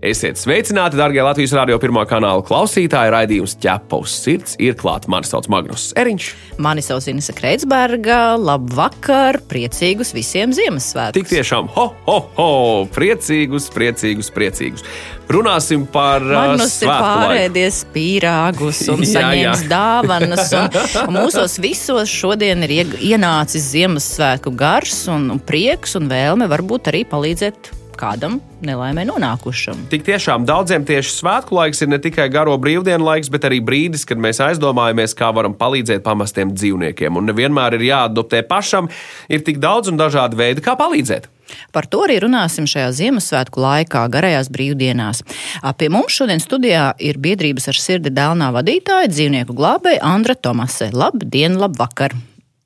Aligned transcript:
Esiet 0.00 0.38
sveicināti, 0.40 0.96
darbie 0.96 1.20
Latvijas 1.20 1.52
Rādio 1.52 1.76
pirmā 1.76 2.06
kanāla 2.08 2.40
klausītāji. 2.40 3.10
Raidījums 3.12 3.52
ķepa 3.60 3.98
uz 4.00 4.14
sirds 4.16 4.54
ir 4.56 4.72
klāts. 4.80 5.10
Mani 5.12 5.28
sauc 5.28 5.44
Magnus 5.52 5.90
Eriņš. 6.00 6.28
Mani 6.56 6.80
sauc 6.80 7.04
Inese 7.12 7.34
Kreitsberga. 7.36 8.38
Labvakar! 8.40 9.42
Priecīgus 9.50 10.14
visiem 10.16 10.54
Ziemassvētkus! 10.56 11.18
Tik 11.18 11.28
tiešām, 11.28 11.68
ho, 11.74 11.84
ho, 12.06 12.14
ho! 12.38 12.46
Priecīgus, 12.94 13.66
priecīgus, 13.74 14.30
priecīgus! 14.32 14.86
Runāsim 15.28 15.84
par 15.92 16.24
Magnus 16.24 16.78
uh, 16.80 16.86
ir 16.86 16.92
pārēdies 16.94 17.82
pīrāgus 17.92 18.80
un 18.88 19.02
Jā, 19.04 19.10
saņēmis 19.18 19.66
jā. 19.66 19.68
dāvanas. 19.74 20.54
Un, 21.04 21.18
mūsos 21.18 21.58
visos 21.60 22.08
šodien 22.08 22.64
ir 22.64 22.96
ienācis 22.96 23.68
Ziemassvētku 23.74 24.54
gars 24.56 25.04
un 25.12 25.34
prieks 25.44 25.98
un 26.00 26.08
vēlme 26.08 26.48
varbūt 26.48 26.88
arī 26.94 27.04
palīdzēt 27.12 27.74
kādam 28.00 28.38
nelaimē 28.64 29.04
nonākušam. 29.08 29.86
Tik 29.92 30.06
tiešām 30.08 30.46
daudziem 30.48 30.86
tieši 30.88 31.12
svētku 31.18 31.56
laiks 31.58 31.84
ir 31.84 31.90
ne 31.92 32.00
tikai 32.02 32.28
garo 32.32 32.56
brīvdienu 32.60 33.04
laiks, 33.06 33.30
bet 33.32 33.46
arī 33.48 33.60
brīdis, 33.64 34.06
kad 34.08 34.20
mēs 34.20 34.40
aizdomājamies, 34.44 35.16
kā 35.18 35.30
varam 35.36 35.56
palīdzēt 35.58 36.04
pamestiem 36.06 36.54
dzīvniekiem. 36.56 37.20
Un 37.20 37.28
nevienmēr 37.30 37.76
ir 37.78 37.86
jāadoptē 37.90 38.42
pašam, 38.48 38.88
ir 39.28 39.44
tik 39.46 39.60
daudz 39.62 39.92
un 39.92 40.00
dažādi 40.00 40.40
veidi, 40.40 40.64
kā 40.64 40.76
palīdzēt. 40.80 41.28
Par 41.74 41.86
to 41.90 42.04
arī 42.06 42.20
runāsim 42.22 42.68
šajā 42.70 42.90
Ziemassvētku 42.94 43.62
laikā, 43.62 44.04
garajās 44.12 44.50
brīvdienās. 44.54 45.24
Pie 45.78 45.88
mums 45.92 46.14
šodien 46.14 46.42
studijā 46.42 46.92
ir 47.02 47.18
biedrības 47.22 47.70
ar 47.72 47.80
sirdi 47.80 48.14
dēlnā 48.14 48.52
vadītāja, 48.54 49.10
dzīvnieku 49.10 49.56
glābēja 49.58 50.04
Andra 50.12 50.38
Tomase. 50.38 50.92
Labdien, 50.94 51.58
labvakar! 51.60 52.14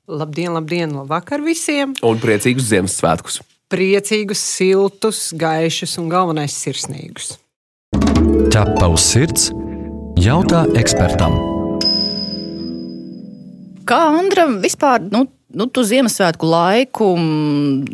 Labdien, 0.05 0.53
labdien, 0.53 0.93
labvakar 0.93 1.41
visiem! 1.41 1.97
Un 2.05 2.21
priecīgus 2.21 2.69
Ziemassvētkus! 2.69 3.41
Priecīgus, 3.75 4.39
siltus, 4.39 5.17
gaišus 5.35 5.97
un 5.99 6.05
galvenais 6.07 6.53
sirsnīgus. 6.55 7.33
Ķepa 8.53 8.87
uz 8.87 9.03
sirds 9.03 9.49
jautā 10.21 10.61
ekspertam. 10.79 11.35
Kā 13.83 13.97
Andram 14.21 14.61
vispār, 14.63 15.03
nu, 15.11 15.25
nu 15.51 15.67
tu 15.67 15.83
Ziemassvētku 15.83 16.47
laiku 16.47 17.09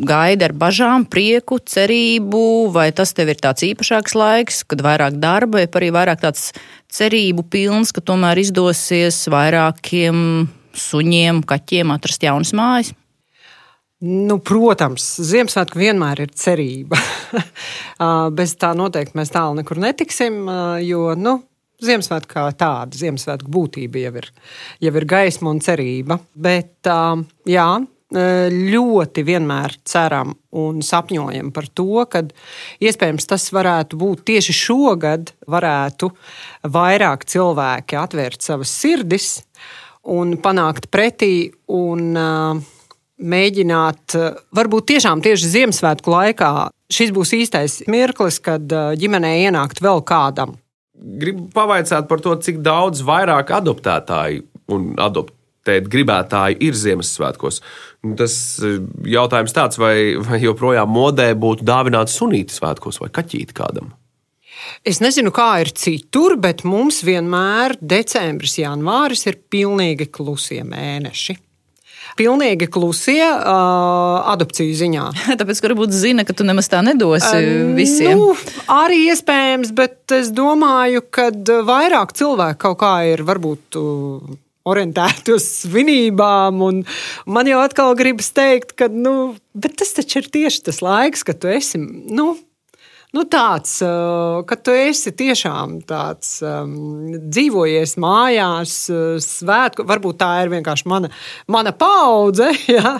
gaidi 0.06 0.46
ar 0.46 0.54
bažām, 0.62 1.02
prieku, 1.02 1.58
cerību, 1.58 2.44
vai 2.78 2.92
tas 2.94 3.10
tev 3.18 3.34
ir 3.34 3.42
tāds 3.42 3.66
īpašāks 3.72 4.14
laiks, 4.14 4.62
kad 4.62 4.86
vairāk 4.86 5.18
darba, 5.18 5.64
vai 5.64 5.66
arī 5.66 5.90
vairāk 5.98 6.22
tāds 6.22 6.52
cerību 6.94 7.48
pilns, 7.50 7.90
ka 7.90 8.06
tomēr 8.06 8.38
izdosies 8.44 9.24
vairākiem 9.34 10.46
suņiem, 10.78 11.42
kaķiem 11.42 11.96
atrast 11.98 12.30
jaunas 12.30 12.54
mājas? 12.54 12.94
Nu, 14.02 14.40
protams, 14.42 15.04
Ziemassvētku 15.22 15.78
vienmēr 15.78 16.24
ir 16.24 16.32
cerība. 16.34 16.98
Ā, 18.02 18.08
Bez 18.38 18.56
tā 18.58 18.72
noteikti 18.74 19.14
mēs 19.14 19.30
tālu 19.30 19.60
nekur 19.60 19.78
netiksim, 19.82 20.40
ā, 20.50 20.58
jo 20.82 21.12
nu, 21.14 21.36
Ziemassvētku 21.82 22.34
kā 22.34 22.48
tāda, 22.58 22.98
Ziemassvētku 22.98 23.50
būtība 23.52 24.02
jau 24.02 24.12
ir, 24.18 24.26
jau 24.82 24.92
ir 24.98 25.06
gaisma 25.06 25.54
un 25.54 25.62
cerība. 25.62 26.18
Bet 26.34 26.90
ā, 26.90 27.14
jā, 27.46 27.68
ā, 27.78 28.26
ļoti 28.74 29.26
vienmēr 29.30 29.78
ceram 29.86 30.34
un 30.58 30.82
sapņojam 30.82 31.54
par 31.54 31.70
to, 31.70 32.02
ka 32.10 32.24
iespējams 32.82 33.30
tas 33.30 33.46
varētu 33.54 34.02
būt 34.02 34.26
tieši 34.32 34.58
šogad, 34.64 35.30
varētu 35.46 36.10
vairāk 36.74 37.30
cilvēki 37.30 38.02
atvērt 38.02 38.50
savas 38.50 38.74
sirdis 38.82 39.36
un 40.10 40.40
panākt 40.42 40.90
pretī. 40.90 41.52
Un, 41.70 42.08
uh, 42.18 42.71
mēģināt, 43.22 44.16
eh, 44.18 44.38
varbūt 44.54 44.90
tiešām 44.92 45.22
tieši 45.24 45.50
Ziemassvētku 45.56 46.12
laikā 46.12 46.52
šis 46.92 47.12
būs 47.14 47.34
īstais 47.38 47.80
mirklis, 47.90 48.40
kad 48.42 48.72
eh, 48.72 48.94
ģimenē 49.00 49.34
ienākt 49.46 49.82
vēl 49.84 50.02
kādam. 50.06 50.56
Gribu 50.94 51.48
pavaicāt 51.54 52.08
par 52.10 52.20
to, 52.22 52.34
cik 52.38 52.60
daudz 52.62 53.02
vairāk 53.06 53.50
adoptētāju 53.56 54.44
un 54.72 54.92
adoptēt 55.02 55.88
gribētāju 55.90 56.60
ir 56.62 56.78
Ziemassvētkos. 56.78 57.62
Un 58.06 58.14
Tas 58.18 58.34
eh, 58.62 58.78
jautājums 59.14 59.56
tāds, 59.56 59.80
vai, 59.82 60.14
vai 60.18 60.42
joprojām 60.42 60.90
modē 60.90 61.32
būtu 61.38 61.66
dāvināt 61.66 62.12
sunīti 62.12 62.54
svētkos 62.58 63.02
vai 63.02 63.10
kaķīti 63.14 63.56
kādam? 63.56 63.92
Es 64.86 65.00
nezinu, 65.02 65.32
kā 65.34 65.56
ir 65.62 65.72
citur, 65.78 66.36
bet 66.38 66.62
mums 66.66 67.02
vienmēr 67.06 67.76
decembris, 67.78 68.58
janvāris 68.60 69.26
ir 69.30 69.40
pilnīgi 69.50 70.08
klusie 70.10 70.62
mēneši. 70.66 71.38
Pilnīgi 72.18 72.68
klusie 72.72 73.24
uh, 73.24 74.20
adopciju 74.34 74.76
ziņā. 74.76 75.08
Tāpēc, 75.40 75.62
ka 75.62 75.70
varbūt 75.70 75.96
zina, 75.96 76.26
ka 76.28 76.36
tu 76.36 76.46
nemaz 76.48 76.68
tā 76.72 76.82
nedosi 76.84 77.42
visiem. 77.76 78.20
Nu, 78.20 78.32
arī 78.72 79.06
iespējams, 79.12 79.72
bet 79.76 80.16
es 80.18 80.32
domāju, 80.34 81.04
ka 81.12 81.30
vairāk 81.68 82.14
cilvēku 82.18 82.60
kaut 82.68 82.80
kā 82.84 82.94
ir 83.14 83.26
varbūt. 83.28 83.80
uh, 83.80 84.40
Orientēti 84.62 85.32
uz 85.34 85.42
svinībām, 85.64 86.60
un 86.62 86.76
man 87.26 87.48
jau 87.50 87.58
atkal 87.64 87.96
gribas 87.98 88.28
teikt, 88.30 88.76
ka 88.78 88.86
nu, 88.86 89.34
tas 89.58 89.90
taču 89.96 90.20
ir 90.20 90.28
tieši 90.30 90.60
tas 90.68 90.78
laiks, 90.86 91.24
kad 91.26 91.40
tu 91.42 91.50
esi 91.50 91.80
nu, 91.82 92.36
nu, 93.12 93.24
tāds, 93.28 93.74
uh, 93.84 94.40
ka 94.48 94.56
tu 94.56 94.72
esi 94.72 95.12
tiešām 95.16 95.82
tāds 95.88 96.38
um, 96.46 97.12
dzīvojies 97.12 97.94
mājās, 98.00 98.76
uh, 98.92 99.18
svētku. 99.20 99.84
Varbūt 99.88 100.18
tā 100.22 100.30
ir 100.44 100.52
vienkārši 100.54 100.88
mana, 100.88 101.10
mana 101.52 101.74
paudze, 101.76 102.48
ja? 102.76 102.94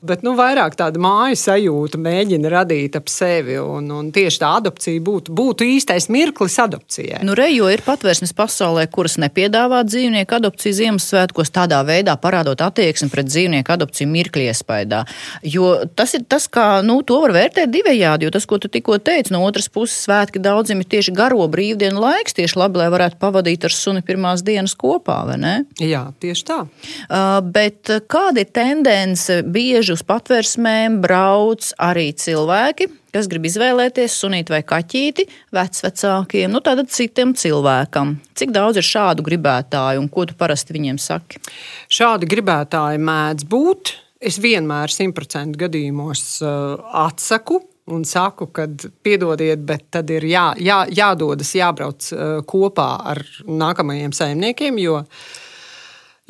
bet 0.00 0.24
nu, 0.24 0.32
vairāk 0.38 0.78
tāda 0.80 1.00
māju 1.02 1.36
sajūta 1.36 2.00
mēģina 2.00 2.52
radīt 2.52 2.96
ap 2.96 3.12
sevi. 3.12 3.58
Un, 3.60 3.90
un 3.92 4.08
tieši 4.14 4.40
tā 4.40 4.54
adopcija 4.62 5.04
būtu, 5.04 5.34
būtu 5.36 5.68
īstais 5.76 6.08
mirklis 6.12 6.56
adopcijai. 6.62 7.20
Nu, 7.28 7.36
re, 7.36 7.50
jo 7.52 7.68
ir 7.68 7.84
patvērsnes 7.84 8.32
pasaulē, 8.36 8.86
kuras 8.92 9.18
nepiedāvā 9.20 9.82
dzīvnieku 9.84 10.38
adopciju 10.40 10.78
Ziemassvētkos, 10.80 11.52
tādā 11.52 11.82
veidā 11.84 12.16
parādot 12.20 12.64
attieksmi 12.64 13.10
pret 13.12 13.28
dzīvnieku 13.28 13.76
adopciju 13.76 14.08
mirkļa 14.08 14.48
iespējā. 14.54 15.04
Jo 15.52 15.74
tas 15.96 16.16
ir 16.16 16.24
tas, 16.30 16.48
kā 16.48 16.80
nu, 16.86 17.00
to 17.04 17.20
var 17.26 17.36
vērtēt 17.36 17.68
divējādi, 17.72 18.24
jo 18.24 18.32
tas, 18.32 18.48
ko 18.48 18.56
tu 18.62 18.72
tikko 18.72 18.96
teici, 19.04 19.34
no 19.34 19.49
otras 19.50 19.68
puses, 19.72 19.98
svētki 20.06 20.42
daudziem 20.42 20.80
ir 20.82 20.88
tieši 20.94 21.14
garo 21.16 21.44
brīvdienu 21.50 22.00
laiks, 22.00 22.36
tieši 22.38 22.58
labi, 22.60 22.80
lai 22.80 22.88
varētu 22.94 23.20
pavadīt 23.20 23.66
ar 23.68 23.74
suni 23.74 24.04
pirmās 24.06 24.44
dienas 24.46 24.76
kopā, 24.78 25.20
vai 25.28 25.36
ne? 25.42 25.54
Jā, 25.82 26.06
tieši 26.22 26.46
tā. 26.48 26.60
Uh, 26.64 27.40
bet 27.44 27.92
kāda 28.10 28.44
ir 28.44 28.54
tendence? 28.54 29.40
Bieži 29.44 29.94
uz 29.96 30.04
patvērsmēm 30.06 31.00
brauc 31.04 31.72
arī 31.82 32.10
cilvēki, 32.16 32.90
kas 33.14 33.28
grib 33.30 33.48
izvēlēties 33.50 34.18
sunīti 34.22 34.54
vai 34.54 34.62
kaķīti 34.66 35.26
vecvecākiem, 35.56 36.52
nu 36.52 36.62
tātad 36.64 36.90
citiem 36.94 37.34
cilvēkam. 37.38 38.16
Cik 38.38 38.54
daudz 38.54 38.80
ir 38.80 38.86
šādu 38.86 39.24
gribētāju 39.26 40.02
un 40.02 40.10
ko 40.12 40.26
tu 40.30 40.36
parasti 40.38 40.76
viņiem 40.76 41.00
saki? 41.02 41.42
Šādi 41.90 42.30
gribētāji 42.30 43.02
mēdz 43.02 43.48
būt. 43.50 43.96
Es 44.20 44.36
vienmēr 44.36 44.92
simtprocentu 44.92 45.62
gadījumos 45.62 46.22
uh, 46.44 46.76
atsaku. 47.06 47.62
Un 47.90 48.04
saku, 48.06 48.46
ka 48.54 48.68
piedodiet, 49.02 49.62
bet 49.66 49.88
tad 49.96 50.10
ir 50.14 50.26
jā, 50.30 50.50
jā, 50.62 50.84
jādodas, 50.94 51.50
jābrauc 51.58 52.10
uh, 52.14 52.38
kopā 52.46 52.90
ar 53.12 53.22
nākamajiem 53.46 54.14
saimniekiem, 54.14 54.78
jo, 54.78 55.00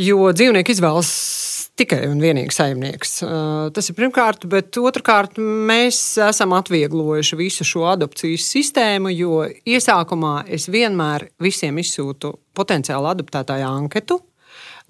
jo 0.01 0.31
dzīvnieki 0.33 0.77
izvēlas 0.77 1.13
tikai 1.81 2.05
un 2.11 2.21
vienīgi 2.21 2.55
saimnieks. 2.55 3.13
Uh, 3.25 3.69
tas 3.75 3.89
ir 3.89 3.97
pirmkārt, 3.99 4.45
bet 4.51 4.77
otrkārt, 4.81 5.39
mēs 5.41 6.01
esam 6.29 6.55
atvieglojuši 6.59 7.39
visu 7.41 7.67
šo 7.67 7.87
adopcijas 7.93 8.49
sistēmu, 8.53 9.13
jo 9.15 9.45
iesākumā 9.69 10.35
es 10.53 10.69
vienmēr 10.73 11.31
visiem 11.43 11.81
izsūtu 11.81 12.35
potenciāli 12.57 13.13
adoptētāju 13.15 13.69
anketu, 13.69 14.21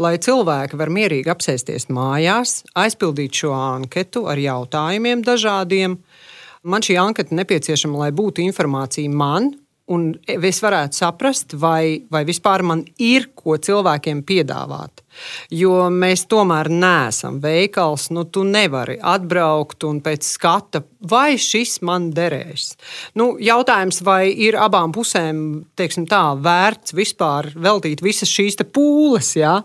lai 0.00 0.16
cilvēki 0.22 0.78
var 0.80 0.90
mierīgi 0.92 1.30
apsēsties 1.30 1.90
mājās, 1.92 2.60
aizpildīt 2.78 3.42
šo 3.42 3.54
anketu 3.54 4.26
ar 4.30 4.40
jautājumiem 4.40 5.24
dažādiem. 5.26 5.98
Man 6.62 6.84
šī 6.84 6.98
anketa 7.00 7.36
nepieciešama, 7.38 8.02
lai 8.04 8.10
būtu 8.12 8.44
informācija 8.44 9.08
man 9.08 9.54
un 9.90 10.12
es 10.30 10.60
varētu 10.62 10.98
saprast, 11.00 11.54
vai, 11.58 12.04
vai 12.10 12.22
vispār 12.28 12.62
man 12.66 12.84
ir 13.02 13.30
ko 13.34 13.56
cilvēkiem 13.58 14.22
piedāvāt. 14.26 15.02
Jo 15.50 15.88
mēs 15.90 16.22
tomēr 16.30 16.68
neesam 16.70 17.40
veikals, 17.42 18.06
nu, 18.14 18.22
tu 18.30 18.44
nevari 18.46 18.98
atbraukt 19.02 19.82
un 19.88 19.98
pēc 20.04 20.28
skata, 20.36 20.82
vai 21.10 21.34
šis 21.40 21.80
man 21.86 22.10
derēs. 22.14 22.68
Nu, 23.18 23.32
jautājums, 23.42 23.98
vai 24.06 24.30
ir 24.30 24.58
abām 24.60 24.94
pusēm 24.94 25.40
tā, 25.74 26.22
vērts 26.44 26.94
vispār 26.94 27.50
veltīt 27.56 28.04
visas 28.06 28.30
šīs 28.30 28.60
pūles 28.70 29.32
ja? 29.40 29.56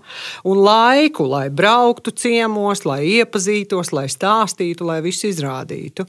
un 0.47 0.63
laiku, 0.65 1.27
lai 1.30 1.51
brauktu 1.53 2.15
ciemos, 2.15 2.81
lai 2.89 3.03
iepazītos, 3.19 3.94
lai 3.94 4.07
stāstītu, 4.09 4.89
lai 4.89 5.03
visu 5.06 5.30
izrādītu. 5.30 6.07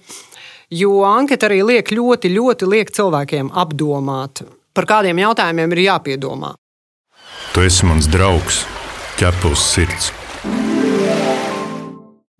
Jo 0.70 1.04
anketa 1.06 1.46
arī 1.46 1.60
liek 1.62 1.90
ļoti, 1.94 2.32
ļoti 2.34 2.66
liek 2.66 2.88
cilvēkiem 2.90 3.52
apdomāt, 3.54 4.42
par 4.74 4.88
kādiem 4.90 5.20
jautājumiem 5.22 5.76
ir 5.76 5.82
jāpiedomā. 5.84 6.56
Tu 7.54 7.62
esi 7.62 7.86
mans 7.86 8.08
draugs, 8.10 8.64
ķepus 9.20 9.62
sirds. 9.62 10.10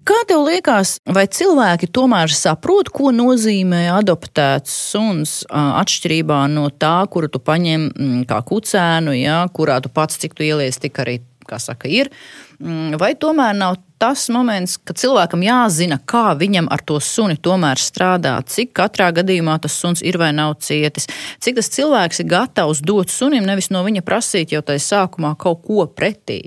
Kā 0.06 0.18
tev 0.26 0.42
liekas, 0.46 0.96
vai 1.06 1.24
cilvēki 1.30 1.86
tomēr 1.94 2.34
saprot, 2.34 2.90
ko 2.90 3.14
nozīmē 3.14 3.84
adoptēts 3.94 4.74
suns 4.90 5.38
atšķirībā 5.50 6.42
no 6.50 6.66
tā, 6.74 6.96
kuru 7.10 7.30
tu 7.30 7.38
paņem 7.38 7.88
mm, 7.94 8.20
kā 8.26 8.42
kucēnu, 8.46 9.14
ja, 9.18 9.40
kurā 9.54 9.78
tu 9.82 9.90
pats 9.94 10.18
cik 10.18 10.34
tu 10.34 10.46
ieliec, 10.46 10.78
tik 10.82 10.98
arī 11.02 11.20
kā 11.46 11.62
saka, 11.62 11.86
ir. 11.86 12.10
Mm, 12.58 12.98
vai 12.98 13.14
tomēr 13.18 13.54
nav 13.54 13.78
tas 13.98 14.26
moments, 14.32 14.76
kad 14.84 14.98
cilvēkam 15.00 15.44
jāzina, 15.46 15.98
kā 15.98 16.34
viņam 16.38 16.70
ar 16.72 16.82
to 16.86 16.98
suni 17.02 17.38
tomēr 17.40 17.80
strādāt, 17.80 18.50
cik 18.52 18.74
katrā 18.76 19.10
gadījumā 19.16 19.58
tas 19.62 19.76
suns 19.76 20.04
ir 20.04 20.18
vai 20.20 20.32
nav 20.36 20.56
cietis, 20.64 21.08
cik 21.42 21.58
tas 21.60 21.70
cilvēks 21.72 22.22
ir 22.22 22.30
gatavs 22.30 22.82
dot 22.84 23.12
sunim, 23.12 23.46
nevis 23.48 23.70
no 23.74 23.84
viņa 23.86 24.04
prasīt 24.06 24.54
jau 24.54 24.64
tajā 24.66 24.84
sākumā 24.86 25.36
kaut 25.40 25.64
ko 25.66 25.86
pretī. 25.88 26.42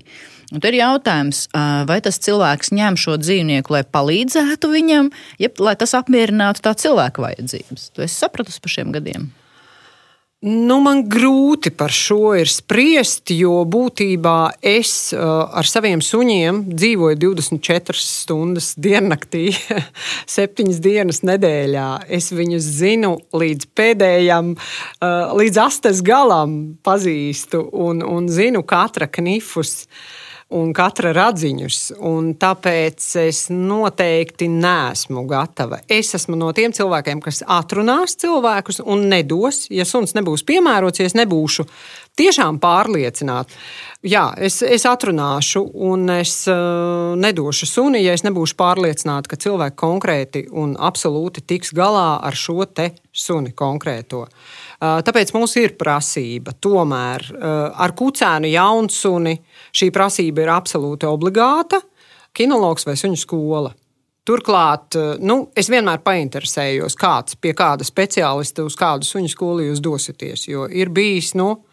Un 0.50 0.63
ir 0.66 0.80
jautājums, 0.80 1.44
vai 1.90 2.00
tas 2.01 2.18
cilvēks 2.25 2.72
ņem 2.74 2.98
šo 2.98 3.19
dzīvnieku, 3.22 3.75
lai 3.75 3.84
palīdzētu 3.86 4.72
viņam, 4.74 5.12
jeb 5.42 5.62
lai 5.62 5.75
tas 5.78 5.94
apmierinātu 5.98 6.66
tā 6.66 6.74
cilvēka 6.74 7.22
vajadzības. 7.22 7.92
Tu 7.94 8.06
esi 8.07 8.18
sapratusi 8.18 8.63
par 8.63 8.74
šiem 8.74 8.96
gadiem? 8.96 9.30
Nu, 10.39 10.77
man 10.80 11.01
grūti 11.12 11.68
par 11.75 11.91
šo 11.91 12.31
ir 12.39 12.47
spriest, 12.47 13.27
jo 13.36 13.57
būtībā 13.68 14.62
es 14.63 15.12
uh, 15.12 15.50
ar 15.51 15.68
saviem 15.68 16.00
suņiem 16.00 16.62
dzīvoju 16.69 17.18
24 17.19 18.00
stundas 18.00 18.69
diennaktī, 18.80 19.50
7 20.31 20.71
dienas 20.86 21.19
nedēļā. 21.27 21.89
Es 22.07 22.31
viņus 22.31 22.71
zinu 22.77 23.18
līdz 23.36 23.68
pēdējam, 23.75 24.53
uh, 24.56 25.36
līdz 25.36 25.59
astes 25.65 26.00
galam 26.07 26.56
pazīstu 26.88 27.65
un, 27.75 28.00
un 28.00 28.31
zinu 28.31 28.63
katra 28.63 29.12
knifus. 29.12 29.89
Uh, 29.89 30.29
un 30.56 30.72
katra 30.74 31.12
radziņus. 31.13 31.80
Un 32.10 32.34
tāpēc 32.40 33.06
es 33.22 33.46
noteikti 33.54 34.50
neesmu 34.51 35.25
gatava. 35.30 35.81
Es 35.90 36.13
esmu 36.18 36.38
no 36.40 36.51
tiem 36.57 36.74
cilvēkiem, 36.75 37.22
kas 37.24 37.44
atrunās 37.46 38.18
cilvēkus 38.19 38.81
un 38.86 39.07
nedos, 39.12 39.68
ja 39.74 39.86
suns 39.86 40.16
nebūs 40.18 40.46
piemērots, 40.50 41.01
ja 41.01 41.10
es 41.10 41.18
nebūšu 41.18 41.68
tiešām 42.18 42.58
pārliecināta. 42.64 43.54
Jā, 44.08 44.30
es, 44.40 44.62
es 44.64 44.86
atrunāšu, 44.88 45.66
un 45.90 46.08
es 46.14 46.34
uh, 46.48 47.18
nedošu 47.20 47.68
suni, 47.68 48.02
ja 48.06 48.16
es 48.16 48.24
nebūšu 48.24 48.56
pārliecināta, 48.60 49.28
ka 49.30 49.40
cilvēki 49.44 49.78
konkrēti 49.80 50.46
un 50.56 50.78
absolūti 50.80 51.44
tiks 51.44 51.74
galā 51.76 52.22
ar 52.24 52.38
šo 52.40 52.64
te 52.66 52.94
suni 53.12 53.52
konkrēto. 53.52 54.24
Uh, 54.24 55.02
tāpēc 55.04 55.36
mums 55.36 55.58
ir 55.60 55.76
prasība 55.80 56.56
tomēr 56.56 57.28
uh, 57.34 57.50
ar 57.76 57.96
kucēnu 58.00 58.54
jaunsuni 58.54 59.36
Šī 59.76 59.92
prasība 59.94 60.46
ir 60.46 60.54
absolūti 60.54 61.08
obligāta. 61.10 61.82
Kinologs 62.36 62.88
vai 62.88 62.96
suņu 63.00 63.20
skola. 63.20 63.74
Turklāt, 64.28 64.94
nu, 65.26 65.40
es 65.58 65.72
vienmēr 65.72 66.04
painteresējos, 66.06 66.94
kāds 67.00 67.38
pie 67.42 67.56
kāda 67.58 67.86
speciālista 67.88 68.66
uz 68.68 68.76
kādu 68.78 69.08
suņu 69.08 69.32
skolu 69.32 69.66
jūs 69.66 69.82
dosieties. 69.82 70.46
Jo 70.52 70.68
ir 70.70 70.92
bijis, 70.94 71.32
nu, 71.40 71.64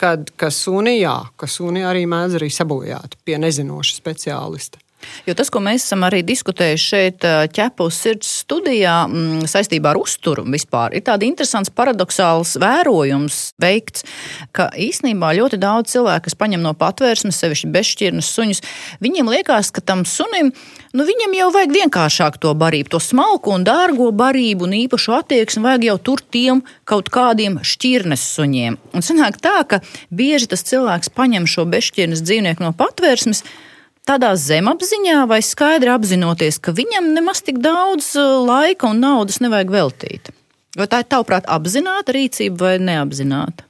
kad 0.00 0.30
suni, 0.52 0.98
jā, 1.00 1.16
ka 1.36 1.48
suni 1.50 1.84
arī 1.86 2.04
mēdz 2.10 2.38
arī 2.40 2.50
sabojāt 2.52 3.16
pie 3.24 3.38
nezinoša 3.40 3.96
speciālista. 3.96 4.80
Jo 5.26 5.34
tas, 5.36 5.50
ko 5.52 5.60
mēs 5.62 5.84
esam 5.84 6.04
arī 6.06 6.22
diskutējuši 6.26 6.86
šeit, 6.86 7.26
ķepus 7.54 7.98
sirds 8.04 8.30
studijā, 8.42 8.94
m, 9.06 9.16
mm, 9.16 9.50
saistībā 9.50 9.92
ar 9.92 10.00
uzturu 10.00 10.44
vispār, 10.48 10.94
ir 10.96 11.04
tāds 11.06 11.26
interesants 11.26 11.72
paradoxāls 11.74 12.56
vērojums 12.62 13.40
veikts, 13.62 14.06
ka 14.56 14.68
īsnībā 14.72 15.34
ļoti 15.40 15.60
daudz 15.62 15.94
cilvēku, 15.96 16.26
kas 16.28 16.38
paņem 16.38 16.64
no 16.64 16.72
patvērsmes, 16.78 17.38
sevišķi 17.42 17.72
bezšķirnes 17.74 18.32
suņus, 18.38 18.62
viņiem 19.04 19.30
liekas, 19.34 19.72
ka 19.74 19.84
tam 19.84 20.06
sunim, 20.08 20.52
nu, 20.96 21.06
viņam 21.08 21.36
jau 21.36 21.50
vajag 21.58 21.76
vienkāršāk 21.76 22.40
to 22.42 22.54
barību, 22.58 22.94
to 22.96 23.02
smalku 23.02 23.54
un 23.54 23.66
dārgo 23.66 24.08
barību 24.16 24.68
un 24.68 24.76
īpašu 24.80 25.18
attieksmi 25.20 25.66
vajag 25.66 25.88
jau 25.90 25.98
tur 26.10 26.22
tiem 26.22 26.64
kaut 26.88 27.10
kādiem 27.12 27.60
šķirnes 27.66 28.26
suņiem. 28.36 28.80
Un 28.96 29.04
sanāk 29.04 29.40
tā, 29.42 29.58
ka 29.68 29.82
bieži 30.10 30.50
tas 30.54 30.64
cilvēks 30.66 31.12
paņem 31.16 31.48
šo 31.50 31.66
bezšķirnes 31.68 32.24
dzīvnieku 32.24 32.64
no 32.64 32.72
patvērsmes, 32.76 33.44
tādā 34.06 34.32
zemapziņā 34.38 35.24
vai 35.30 35.42
skaidri 35.44 35.92
apzinoties, 35.92 36.60
ka 36.62 36.74
viņam 36.76 37.12
nemaz 37.16 37.42
tik 37.46 37.60
daudz 37.64 38.14
uh, 38.18 38.40
laika 38.46 38.90
un 38.92 39.02
naudas 39.02 39.40
nevajag 39.42 39.72
veltīt? 39.74 40.32
Vai 40.76 40.88
tā 40.92 41.02
ir 41.02 41.10
tavuprāt 41.10 41.48
apzināta 41.48 42.14
rīcība 42.14 42.68
vai 42.68 42.74
neapzināta? 42.82 43.64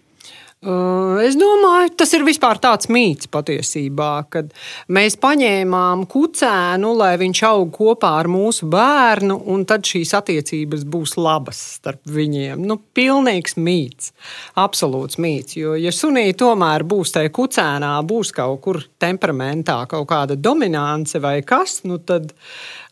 Uh, 0.64 1.19
es 1.20 1.35
domāju, 1.37 1.91
tas 2.00 2.14
ir 2.17 2.23
vispār 2.25 2.56
tāds 2.56 2.88
mīts 2.88 3.29
patiesībā, 3.29 4.12
kad 4.32 4.55
mēs 4.88 5.19
paņēmām 5.20 6.06
kucēnu, 6.08 6.93
lai 6.97 7.11
viņš 7.20 7.43
aug 7.50 7.69
kopā 7.75 8.14
ar 8.23 8.31
mūsu 8.32 8.64
bērnu, 8.73 9.37
un 9.53 9.67
tad 9.69 9.85
šīs 9.85 10.14
attiecības 10.17 10.87
būs 10.88 11.19
labas 11.20 11.61
starp 11.76 12.08
viņiem. 12.08 12.64
Nu, 12.64 12.79
pilnīgs 12.97 13.58
mīts, 13.61 14.14
absolūts 14.56 15.20
mīts. 15.20 15.58
Jo, 15.61 15.75
ja 15.76 15.93
sunī 15.93 16.31
tomēr 16.32 16.87
būs 16.88 17.12
tajā 17.19 17.35
kucēnā, 17.37 17.93
būs 18.09 18.32
kaut 18.41 18.62
kur 18.64 18.81
temperamentā 18.97 19.82
kaut 19.93 20.09
kāda 20.09 20.41
dominance 20.41 21.20
vai 21.20 21.43
kas, 21.44 21.82
nu 21.85 22.00
tad 22.00 22.32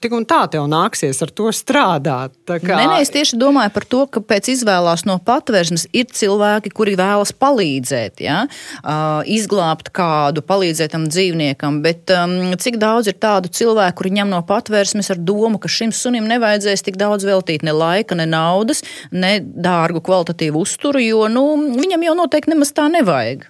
tik 0.04 0.14
un 0.16 0.26
tā 0.28 0.42
tev 0.52 0.66
nāksies 0.70 1.22
ar 1.24 1.32
to 1.34 1.50
strādāt. 1.54 2.34
Kā... 2.46 2.76
Nē, 2.76 2.86
nē, 2.90 2.98
es 3.04 3.12
tieši 3.14 3.38
domāju 3.40 3.72
par 3.74 3.86
to, 3.88 4.02
ka 4.12 4.22
pēc 4.24 4.50
izvēlās 4.52 5.06
no 5.08 5.16
patvērsnes 5.24 5.86
ir 5.96 6.10
cilvēki, 6.12 6.72
kuri 6.74 6.96
vēlas 7.00 7.32
palīdzēt, 7.40 8.22
ja? 8.24 8.44
uh, 8.82 9.22
izglābt 9.30 9.90
kādu, 9.94 10.44
palīdzēt 10.44 10.94
tam 10.94 11.08
dzīvniekam, 11.10 11.80
bet 11.84 12.12
um, 12.14 12.36
cik 12.60 12.78
daudz 12.82 13.10
ir 13.10 13.18
tādu 13.22 13.52
cilvēku, 13.54 14.02
kuri 14.02 14.14
ņem 14.18 14.32
no 14.34 14.42
patvērsmes 14.46 15.10
ar 15.14 15.22
domu, 15.22 15.60
ka 15.62 15.70
šim 15.72 15.94
sunim 15.94 16.28
nevajadzēs 16.30 16.84
tik 16.84 17.00
daudz 17.00 17.26
veltīt 17.28 17.64
ne 17.66 17.74
laika, 17.76 18.18
ne 18.18 18.28
naudas, 18.28 18.84
ne 19.14 19.38
dārgu 19.40 20.04
kvalitatīvu 20.04 20.64
uzturu, 20.66 21.02
jo 21.02 21.26
nu, 21.32 21.48
viņam 21.74 22.08
jau 22.10 22.18
noteikti 22.24 22.54
nemaz 22.54 22.74
tā 22.76 22.90
nevajag. 22.92 23.48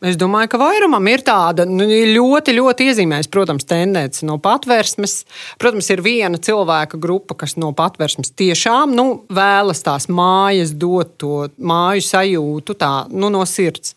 Es 0.00 0.16
domāju, 0.16 0.48
ka 0.54 0.58
vairumam 0.62 1.04
ir 1.12 1.20
tāda 1.20 1.66
nu, 1.68 1.84
ļoti, 1.84 2.54
ļoti 2.56 2.86
iezīmēs, 2.88 3.26
protams, 3.28 3.66
tendence 3.68 4.24
no 4.24 4.38
patvērsmes. 4.40 5.16
Protams, 5.60 5.90
ir 5.92 6.00
viena 6.00 6.38
cilvēka 6.40 6.96
grupa, 6.96 7.34
kas 7.42 7.58
no 7.60 7.68
patvērsmes 7.76 8.32
tiešām 8.32 8.94
nu, 8.96 9.04
vēlas 9.28 9.82
tās 9.84 10.06
mājas, 10.08 10.72
dot 10.72 11.18
to 11.20 11.50
māju 11.60 12.04
sajūtu 12.06 12.76
tā, 12.80 12.94
nu, 13.12 13.28
no 13.34 13.42
sirds. 13.44 13.92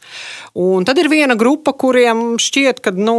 Un 0.59 0.83
tad 0.83 0.99
ir 0.99 1.07
viena 1.07 1.37
grupa, 1.39 1.71
kuriem 1.71 2.33
šķiet, 2.35 2.81
ka 2.83 2.91
nu, 2.97 3.15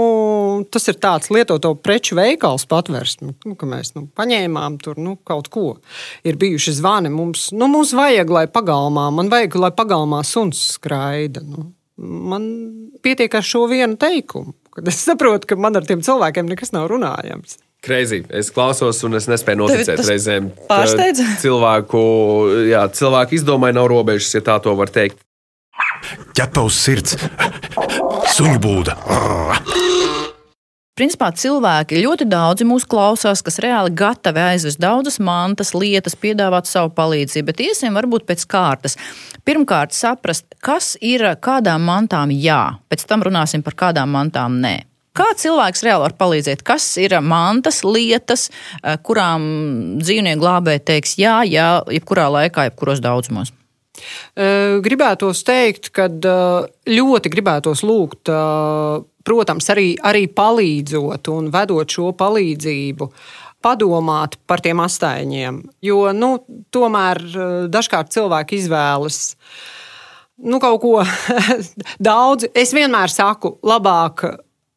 tas 0.69 0.85
ir 0.93 0.99
tāds 1.01 1.33
lietoto 1.33 1.73
preču 1.81 2.19
veikals 2.19 2.67
patvērsme, 2.69 3.33
nu, 3.33 3.55
ka 3.57 3.69
mēs 3.71 3.95
nu, 3.97 4.11
paņēmām 4.13 4.77
tur 4.85 5.01
nu, 5.01 5.15
kaut 5.25 5.49
ko. 5.49 5.79
Ir 6.21 6.37
bijuši 6.37 6.77
zvani 6.83 7.15
mums, 7.17 7.49
nu, 7.57 7.71
mums 7.73 7.97
vajag, 7.97 8.35
lai 8.37 8.45
pagalmā, 8.45 9.07
man 9.09 9.33
vajag, 9.33 9.57
lai 9.65 9.73
pagalmā 9.73 10.21
suns 10.29 10.61
skraida. 10.77 11.41
Nu 11.49 11.71
man 11.99 12.49
pietiek 13.05 13.35
ar 13.35 13.47
šo 13.47 13.67
vienu 13.71 13.99
teikumu. 14.01 14.55
Kad 14.75 14.89
es 14.91 14.99
saprotu, 15.07 15.47
ka 15.51 15.59
man 15.61 15.79
ar 15.79 15.87
tiem 15.87 16.03
cilvēkiem 16.03 16.49
nekas 16.51 16.75
nav 16.75 16.89
runājams. 16.91 17.61
Kreizi. 17.85 18.23
Es 18.33 18.49
klausos, 18.55 19.03
un 19.05 19.19
es 19.19 19.29
nespēju 19.29 19.61
noticēt 19.61 20.03
reizēm. 20.09 20.49
Pārsteidz. 20.71 21.21
Cilvēku, 21.45 22.03
jā, 22.71 22.87
cilvēku 22.97 23.37
izdomai 23.39 23.75
nav 23.77 23.91
robežas, 23.93 24.33
ja 24.39 24.43
tā 24.45 24.57
to 24.65 24.75
var 24.79 24.93
teikt. 24.95 25.21
Ķepa 26.35 26.65
uz 26.65 26.79
sirds, 26.81 27.19
suņu 28.35 28.61
būda. 28.63 28.99
Principā 30.95 31.33
cilvēki 31.35 32.05
ļoti 32.05 32.29
daudzi 32.31 32.63
mūs 32.71 32.85
klausās, 32.87 33.41
kas 33.43 33.57
reāli 33.59 33.91
gatavi 33.99 34.39
aizvest 34.39 34.79
daudzas 34.79 35.17
mantas, 35.19 35.73
lietas, 35.75 36.15
piedāvāt 36.15 36.69
savu 36.71 36.93
palīdzību, 36.95 37.49
bet 37.49 37.63
iesim 37.65 37.97
varbūt 37.99 38.23
pēc 38.29 38.45
kārtas. 38.47 38.95
Pirmkārt, 39.43 39.91
saprast, 39.91 40.47
kas 40.63 40.93
ir 41.03 41.25
kādām 41.43 41.83
mantām 41.89 42.31
jā, 42.31 42.77
pēc 42.87 43.03
tam 43.11 43.25
runāsim 43.27 43.65
par 43.67 43.75
kādām 43.81 44.15
mantām 44.15 44.61
nē. 44.63 44.77
Kā 45.19 45.27
cilvēks 45.39 45.83
reāli 45.83 46.05
var 46.05 46.15
palīdzēt? 46.19 46.63
Kas 46.67 46.87
ir 47.03 47.17
mantas, 47.27 47.81
lietas, 47.83 48.47
kurām 49.03 49.49
dzīvnieku 49.99 50.43
glābēji 50.45 50.85
teiks 50.93 51.17
jā, 51.19 51.41
jā, 51.43 51.69
jebkurā 51.91 52.29
laikā, 52.37 52.69
jebkuros 52.69 53.03
daudzumos? 53.03 53.51
Uh, 54.35 54.79
gribētos 54.83 55.43
teikt, 55.47 55.93
ka 55.95 56.09
uh, 56.11 56.71
ļoti 56.91 57.31
gribētos 57.31 57.83
lūgt, 57.87 58.31
protams, 59.25 59.69
arī, 59.73 59.95
arī 60.05 60.27
palīdzot 60.29 61.31
un 61.33 61.51
vedot 61.55 61.97
šo 61.97 62.13
palīdzību. 62.19 63.11
Padomāt 63.65 64.37
par 64.45 64.61
tiem 64.61 64.83
astēņiem, 64.85 65.63
jo 65.89 66.01
nu, 66.13 66.35
tomēr 66.75 67.23
dažkārt 67.73 68.13
cilvēki 68.13 68.59
izvēlas 68.61 69.23
nu, 70.45 70.59
kaut 70.61 70.83
ko 70.83 70.99
daudz. 72.11 72.51
Es 72.53 72.75
vienmēr 72.77 73.09
saku, 73.09 73.55
labāk 73.65 74.27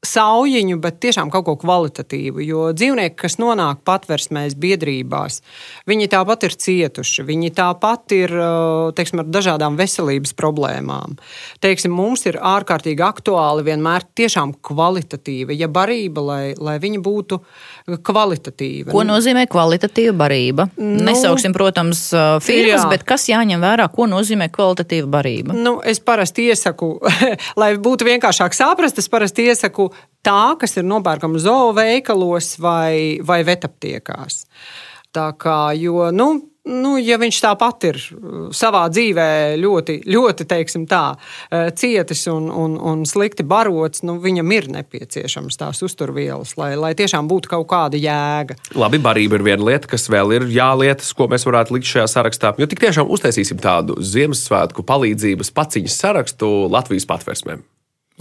saujiņu, 0.08 0.80
bet 0.84 1.00
tiešām 1.04 1.32
kaut 1.34 1.46
ko 1.48 1.56
kvalitatīvu. 1.62 2.44
Jo 2.46 2.70
dzīvnieki, 2.76 3.16
kas 3.20 3.38
nonāk 3.42 3.84
patversmēs, 3.88 4.56
biedrībās, 4.60 5.42
viņi 5.90 6.10
tāpat 6.14 6.48
ir 6.48 6.58
cietuši. 6.66 7.26
Viņi 7.28 7.52
tāpat 7.58 8.16
ir 8.18 8.34
teiksim, 8.98 9.24
ar 9.24 9.32
dažādām 9.32 9.78
veselības 9.80 10.34
problēmām. 10.38 11.18
Teiksim, 11.64 11.94
mums 11.96 12.26
ir 12.30 12.40
ārkārtīgi 12.42 13.04
aktuāli 13.06 13.66
vienmēr 13.68 14.06
tiešām 14.18 14.56
kvalitatīva, 14.66 15.56
ja 15.58 15.70
barība, 15.72 16.24
lai, 16.24 16.44
lai 16.58 16.78
viņa 16.84 17.04
būtu 17.04 17.40
kvalitatīva. 18.08 18.92
Ko 18.94 19.04
nozīmē 19.08 19.46
kvalitatīva 19.52 20.16
barība? 20.18 20.68
Nu, 20.78 21.06
Nesauksim, 21.08 21.54
protams, 21.56 22.08
firmas, 22.44 22.84
jā. 22.84 22.90
bet 22.92 23.06
kas 23.08 23.28
jāņem 23.32 23.64
vērā, 23.64 23.88
ko 23.94 24.08
nozīmē 24.10 24.50
kvalitatīva 24.54 25.10
barība? 25.18 25.56
Nu, 25.58 25.78
es 25.86 26.02
parasti 26.04 26.50
iesaku, 26.52 26.98
lai 27.62 27.74
būtu 27.82 28.08
vienkāršāk 28.08 28.56
saprast, 28.58 29.00
es 29.02 29.10
parasti 29.12 29.48
iesaku 29.52 29.90
tā, 30.27 30.58
kas 30.60 30.77
ir 30.80 30.88
nopērkama 30.88 31.39
zooveikalos 31.42 32.58
vai, 32.63 33.18
vai 33.24 33.42
vetaptiekās. 33.48 34.46
Tā 35.16 35.32
kā, 35.39 35.72
jo, 35.80 36.10
nu, 36.13 36.27
nu, 36.68 36.92
ja 37.00 37.16
viņš 37.18 37.38
tāpat 37.42 37.86
ir 37.88 37.98
uh, 37.98 38.50
savā 38.54 38.84
dzīvē 38.92 39.56
ļoti, 39.58 40.01
ļoti 40.12 40.46
teiksim, 40.50 40.84
tā, 40.89 41.16
uh, 41.16 41.70
cietis 41.80 42.25
un, 42.30 42.50
un, 42.51 42.75
un 42.77 43.06
slikti 43.08 43.46
barots, 43.48 44.04
nu, 44.06 44.18
viņam 44.22 44.51
ir 44.54 44.68
nepieciešams 44.75 45.58
tās 45.58 45.82
uzturvielas, 45.88 46.54
lai, 46.60 46.74
lai 46.77 46.92
tiešām 47.00 47.30
būtu 47.32 47.54
kaut 47.56 47.70
kāda 47.72 47.98
jēga. 48.01 48.60
Labi, 48.77 49.00
barība 49.01 49.39
ir 49.39 49.48
viena 49.48 49.70
lieta, 49.72 49.89
kas 49.96 50.10
vēl 50.12 50.36
ir 50.38 50.50
jālietas, 50.54 51.13
ko 51.18 51.30
mēs 51.32 51.48
varētu 51.48 51.77
likt 51.77 51.89
šajā 51.94 52.12
sarakstā. 52.18 52.54
Jo 52.60 52.68
tik 52.70 52.84
tiešām 52.84 53.10
uztaisīsim 53.16 53.63
tādu 53.63 53.98
Ziemassvētku 54.04 54.86
palīdzības 54.86 55.56
paciņas 55.56 55.98
sarakstu 56.04 56.51
Latvijas 56.68 57.10
patversmēm. 57.10 57.63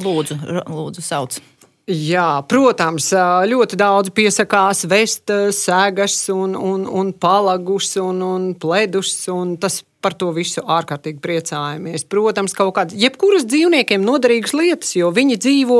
Lūdzu, 0.06 0.37
lūdzu, 0.68 1.02
sauc. 1.04 1.38
Jā, 1.87 2.43
protams, 2.50 3.12
ļoti 3.47 3.76
daudz 3.78 4.11
piesakās 4.11 4.88
vest 4.90 5.31
sēgas, 5.55 6.16
un, 6.35 6.57
un, 6.59 6.83
un 6.90 7.12
palagus 7.14 7.93
un, 8.02 8.25
un 8.26 8.49
pledus. 8.59 9.12
Un 9.31 9.55
tas 9.62 9.85
par 10.02 10.16
to 10.19 10.33
visu 10.35 10.64
ārkārtīgi 10.66 11.23
priecājamies. 11.23 12.07
Protams, 12.11 12.57
kaut 12.59 12.75
kādas, 12.75 12.99
jebkuras 12.99 13.47
dzīvniekiem 13.47 14.02
noderīgas 14.02 14.57
lietas, 14.59 14.97
jo 14.99 15.12
viņi 15.14 15.38
dzīvo 15.38 15.78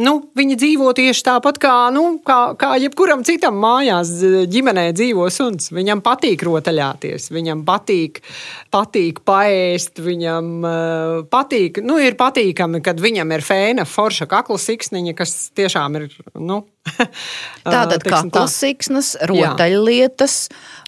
nu, 0.00 0.12
viņi 0.38 0.56
dzīvo 0.56 0.92
tieši 0.96 1.24
tāpat 1.26 1.58
kā, 1.60 1.74
nu, 1.92 2.04
kā, 2.24 2.54
kā 2.56 2.72
jebkuram 2.80 3.24
citam 3.28 3.58
mājās, 3.60 4.12
ģimenē 4.48 4.86
dzīvo 4.96 5.26
suns. 5.32 5.68
Viņam 5.74 6.00
patīk 6.04 6.44
rotaļāties, 6.48 7.28
viņam 7.34 7.64
patīk, 7.68 8.22
patīk 8.72 9.20
paēst, 9.28 10.00
viņam 10.00 10.52
uh, 10.64 11.16
patīk, 11.32 11.82
nu, 11.84 11.98
ir 12.00 12.16
patīkami, 12.20 12.80
kad 12.84 13.02
viņam 13.02 13.36
ir 13.36 13.44
fēna, 13.44 13.88
forša 13.88 14.28
kakla 14.30 14.60
siksniņa, 14.62 15.16
kas 15.18 15.36
tiešām 15.58 16.00
ir. 16.00 16.08
Nu, 16.40 16.62
Tātad 17.62 18.02
kā 18.02 18.22
klasiksnes, 18.32 19.14
rotaļlietas. 19.30 20.38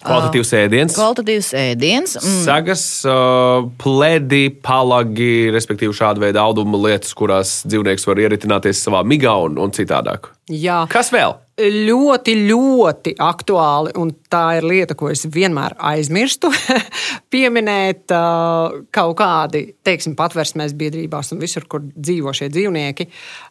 Kvalitatīvs 0.05 0.51
ēdiens. 0.59 0.97
Kvalitatīvs 0.97 1.51
ēdiens. 1.59 2.17
Mm. 2.21 2.41
Sagas, 2.45 2.83
uh, 3.09 3.65
plēdi, 3.81 4.43
palagi, 4.65 5.49
respektīvi 5.55 5.95
šāda 5.97 6.27
veida 6.27 6.43
auduma 6.45 6.79
lietas, 6.87 7.15
kurās 7.17 7.57
dzīvnieks 7.67 8.07
var 8.09 8.21
ieritināties 8.25 8.83
savā 8.85 9.05
migā 9.07 9.33
un, 9.47 9.57
un 9.61 9.73
citādāk. 9.75 10.31
Jā. 10.51 10.83
Kas 10.91 11.11
vēl? 11.15 11.39
Ļoti, 11.55 12.33
ļoti 12.49 13.13
aktuāli, 13.23 13.93
un 13.95 14.09
tā 14.31 14.57
ir 14.57 14.65
lieta, 14.67 14.95
ko 14.99 15.07
es 15.13 15.23
vienmēr 15.31 15.77
aizmirstu. 15.79 16.51
pieminēt 17.35 18.11
uh, 18.11 18.81
kaut 18.95 19.15
kādi, 19.19 19.61
teiksim, 19.85 20.17
patversmēs 20.19 20.75
biedrībās 20.75 21.31
un 21.31 21.39
visur, 21.43 21.65
kur 21.71 21.83
dzīvo 21.95 22.33
šie 22.35 22.49
dzīvnieki, 22.51 23.07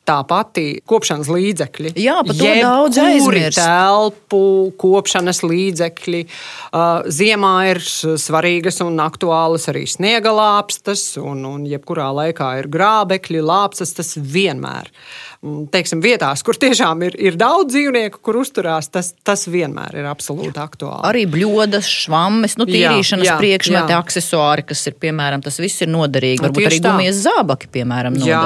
tā 0.08 0.18
pati 0.28 0.66
kopšanas 0.84 1.30
līdzekļi. 1.32 1.94
Jā, 2.00 2.18
pat 2.26 2.40
to 2.40 2.52
daudz 2.60 3.00
aizmirst. 3.00 3.60
Telpu, 3.60 4.44
kopšanas 4.80 5.40
līdzekļi. 5.46 6.24
Uh, 6.24 7.08
ziemā 7.08 7.54
ir 7.72 7.80
svarīgas 7.84 8.82
un 8.84 9.00
aktuālas 9.04 9.68
arī 9.72 9.86
sniega 9.88 10.32
lāpstas, 10.34 11.14
un, 11.20 11.44
un 11.48 11.68
jebkurā 11.68 12.10
laikā 12.20 12.52
ir 12.60 12.68
grābekļi, 12.72 13.44
lāpstas, 13.44 13.96
tas 13.96 14.12
vienmēr. 14.20 14.92
Mm, 14.92 15.33
teiksim, 15.72 16.00
vietās, 16.04 16.42
kur 16.46 16.56
tiešām 16.60 17.04
ir, 17.08 17.16
ir 17.20 17.38
daudz 17.40 17.74
dzīvnieku, 17.74 18.20
kur 18.24 18.38
uzturās, 18.40 18.88
tas, 18.92 19.12
tas 19.26 19.46
vienmēr 19.50 20.00
ir 20.00 20.08
absolūti 20.10 20.60
aktuāli. 20.60 21.02
Arī 21.08 21.24
bļodas, 21.30 21.88
švammes, 22.04 22.56
nu, 22.60 22.66
tīrīšanas 22.70 23.28
jā, 23.28 23.32
jā, 23.34 23.38
priekšmeti, 23.40 23.94
jā. 23.94 24.00
accessori, 24.00 24.66
kas 24.70 24.84
ir 24.90 24.96
piemēram, 25.04 25.44
tas 25.44 25.60
viss 25.62 25.84
ir 25.84 25.92
noderīgi. 25.92 26.40
Nu, 26.42 26.48
Varbūt 26.48 26.70
arī 26.70 26.80
gumijas 26.84 27.20
zābaki, 27.26 27.70
piemēram, 27.76 28.16
noder. 28.18 28.32
Jā. 28.32 28.44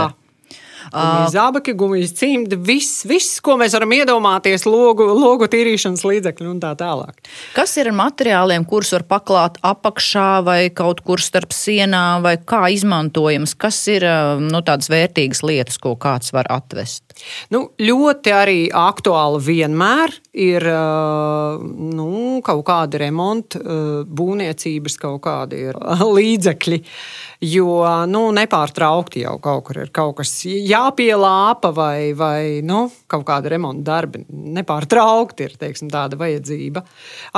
Gumijas 0.92 1.34
zābaki, 1.34 1.74
gumijas 1.78 2.14
cimdi, 2.18 2.58
viss, 2.68 3.04
viss, 3.08 3.38
ko 3.44 3.58
mēs 3.60 3.76
varam 3.76 3.92
iedomāties, 3.96 4.66
logu, 4.68 5.06
logu 5.18 5.48
tīrīšanas 5.50 6.04
līdzekļi 6.06 6.48
un 6.50 6.60
tā 6.62 6.72
tālāk. 6.78 7.18
Kas 7.56 7.76
ir 7.80 7.90
ar 7.90 7.98
materiāliem, 7.98 8.66
kurus 8.68 8.94
var 8.96 9.04
paklāt 9.08 9.58
apakšā 9.66 10.28
vai 10.46 10.60
kaut 10.74 11.02
kur 11.06 11.22
starp 11.22 11.54
sienām, 11.56 12.24
vai 12.26 12.36
kā 12.40 12.64
izmantojams? 12.74 13.56
Kas 13.58 13.80
ir 13.92 14.06
nu, 14.44 14.62
tādas 14.66 14.90
vērtīgas 14.92 15.44
lietas, 15.46 15.80
ko 15.82 15.94
kāds 16.00 16.32
var 16.36 16.50
atvest? 16.52 17.04
Nu, 17.54 17.68
ļoti 17.80 18.34
arī 18.34 18.58
aktuāli 18.74 19.42
vienmēr 19.48 20.14
ir 20.38 20.64
nu, 21.98 22.10
kaut 22.46 22.64
kāda 22.68 23.02
remonta, 23.02 23.60
būvniecības 24.06 24.98
kaut 25.02 25.22
kādi 25.26 25.68
līdzekļi. 26.18 26.82
Jo 27.38 27.84
nu, 28.10 28.24
nepārtraukti 28.34 29.20
jau 29.22 29.36
kaut 29.38 29.68
kur 29.68 29.78
ir 29.84 29.90
kaut 29.94 30.16
kas 30.18 30.32
jāpielāpa 30.42 31.70
vai, 31.70 32.10
vai 32.18 32.58
nu, 32.66 32.88
kaut 33.06 33.22
kāda 33.28 33.52
remonta 33.52 33.84
darbi. 33.92 34.24
Nepārtraukti 34.58 35.46
ir 35.46 35.54
teiksim, 35.60 35.90
tāda 35.92 36.18
vajadzība. 36.18 36.82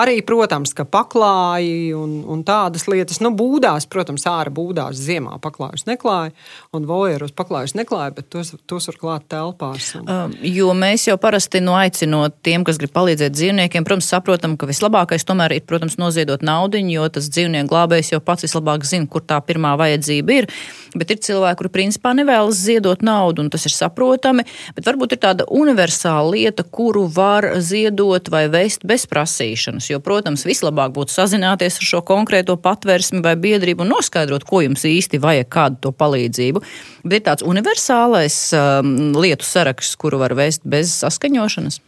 Arī, 0.01 0.23
protams, 0.25 0.73
ka 0.77 0.87
paklāji 0.89 1.93
un, 1.97 2.23
un 2.25 2.45
tādas 2.49 2.87
lietas, 2.89 3.21
nu, 3.21 3.35
būdās, 3.37 3.85
protams, 3.93 4.25
ārā 4.31 4.53
būdās 4.57 4.97
ziemā 4.97 5.37
paklājus 5.45 5.85
neklāja 5.91 6.33
un 6.73 6.89
vojeros 6.89 7.37
paklājus 7.37 7.77
neklāja, 7.77 8.15
bet 8.17 8.31
tos, 8.33 8.55
tos 8.71 8.89
var 8.89 9.01
klāt 9.05 9.29
telpās. 9.33 9.93
Un... 10.01 10.33
Jo 10.49 10.73
mēs 10.77 11.11
jau 11.11 11.19
parasti 11.21 11.61
nu, 11.61 11.77
aicinot 11.77 12.41
tiem, 12.41 12.65
kas 12.65 12.81
grib 12.81 12.90
palīdzēt 12.95 13.35
dzīvniekiem, 13.37 13.87
protams, 13.87 14.09
saprotam, 14.11 14.57
ka 14.61 14.69
vislabākais 14.69 15.27
tomēr 15.27 15.57
ir, 15.57 15.65
protams, 15.69 15.97
noziedot 16.01 16.43
naudu, 16.47 16.81
jo 16.91 17.07
tas 17.13 17.29
dzīvnieku 17.33 17.71
glābējs 17.71 18.13
jau 18.15 18.21
pats 18.25 18.47
vislabāk 18.47 18.87
zina, 18.89 19.09
kur 19.11 19.25
tā 19.27 19.41
pirmā 19.45 19.77
vajadzība 19.81 20.37
ir. 20.37 20.49
Bet 20.95 21.13
ir 21.15 21.21
cilvēki, 21.23 21.59
kuri 21.61 21.73
principā 21.75 22.13
nevēlas 22.19 22.59
ziedot 22.59 23.03
naudu, 23.07 23.45
un 23.45 23.51
tas 23.53 23.67
ir 23.69 23.75
saprotami. 23.75 24.47
Bet 24.77 24.89
varbūt 24.89 25.15
ir 25.15 25.21
tāda 25.23 25.47
universāla 25.47 26.33
lieta, 26.35 26.65
kuru 26.65 27.05
var 27.11 27.47
ziedot 27.63 28.31
vai 28.33 28.47
vest 28.53 28.87
bez 28.89 29.07
prasīšanas. 29.11 29.91
Jo, 29.93 30.01
protams, 30.05 30.47
vislabāk 30.49 30.95
būtu 30.97 31.15
sazināties 31.15 31.79
ar 31.81 31.91
šo 31.93 32.03
konkrēto 32.07 32.57
patvērsmi 32.61 33.23
vai 33.27 33.37
biedrību 33.41 33.87
un 33.87 33.95
noskaidrot, 33.95 34.47
ko 34.49 34.65
jums 34.67 34.87
īsti 34.89 35.23
vajag, 35.23 35.51
kādu 35.53 35.85
to 35.87 35.95
palīdzību. 35.95 36.65
Bet 37.05 37.21
ir 37.21 37.29
tāds 37.29 37.47
universālais 37.47 38.41
um, 38.57 38.97
lietu 39.19 39.47
saraksts, 39.47 39.99
kuru 40.01 40.23
var 40.25 40.35
vest 40.39 40.67
bez 40.67 40.93
saskaņošanas. 41.05 41.81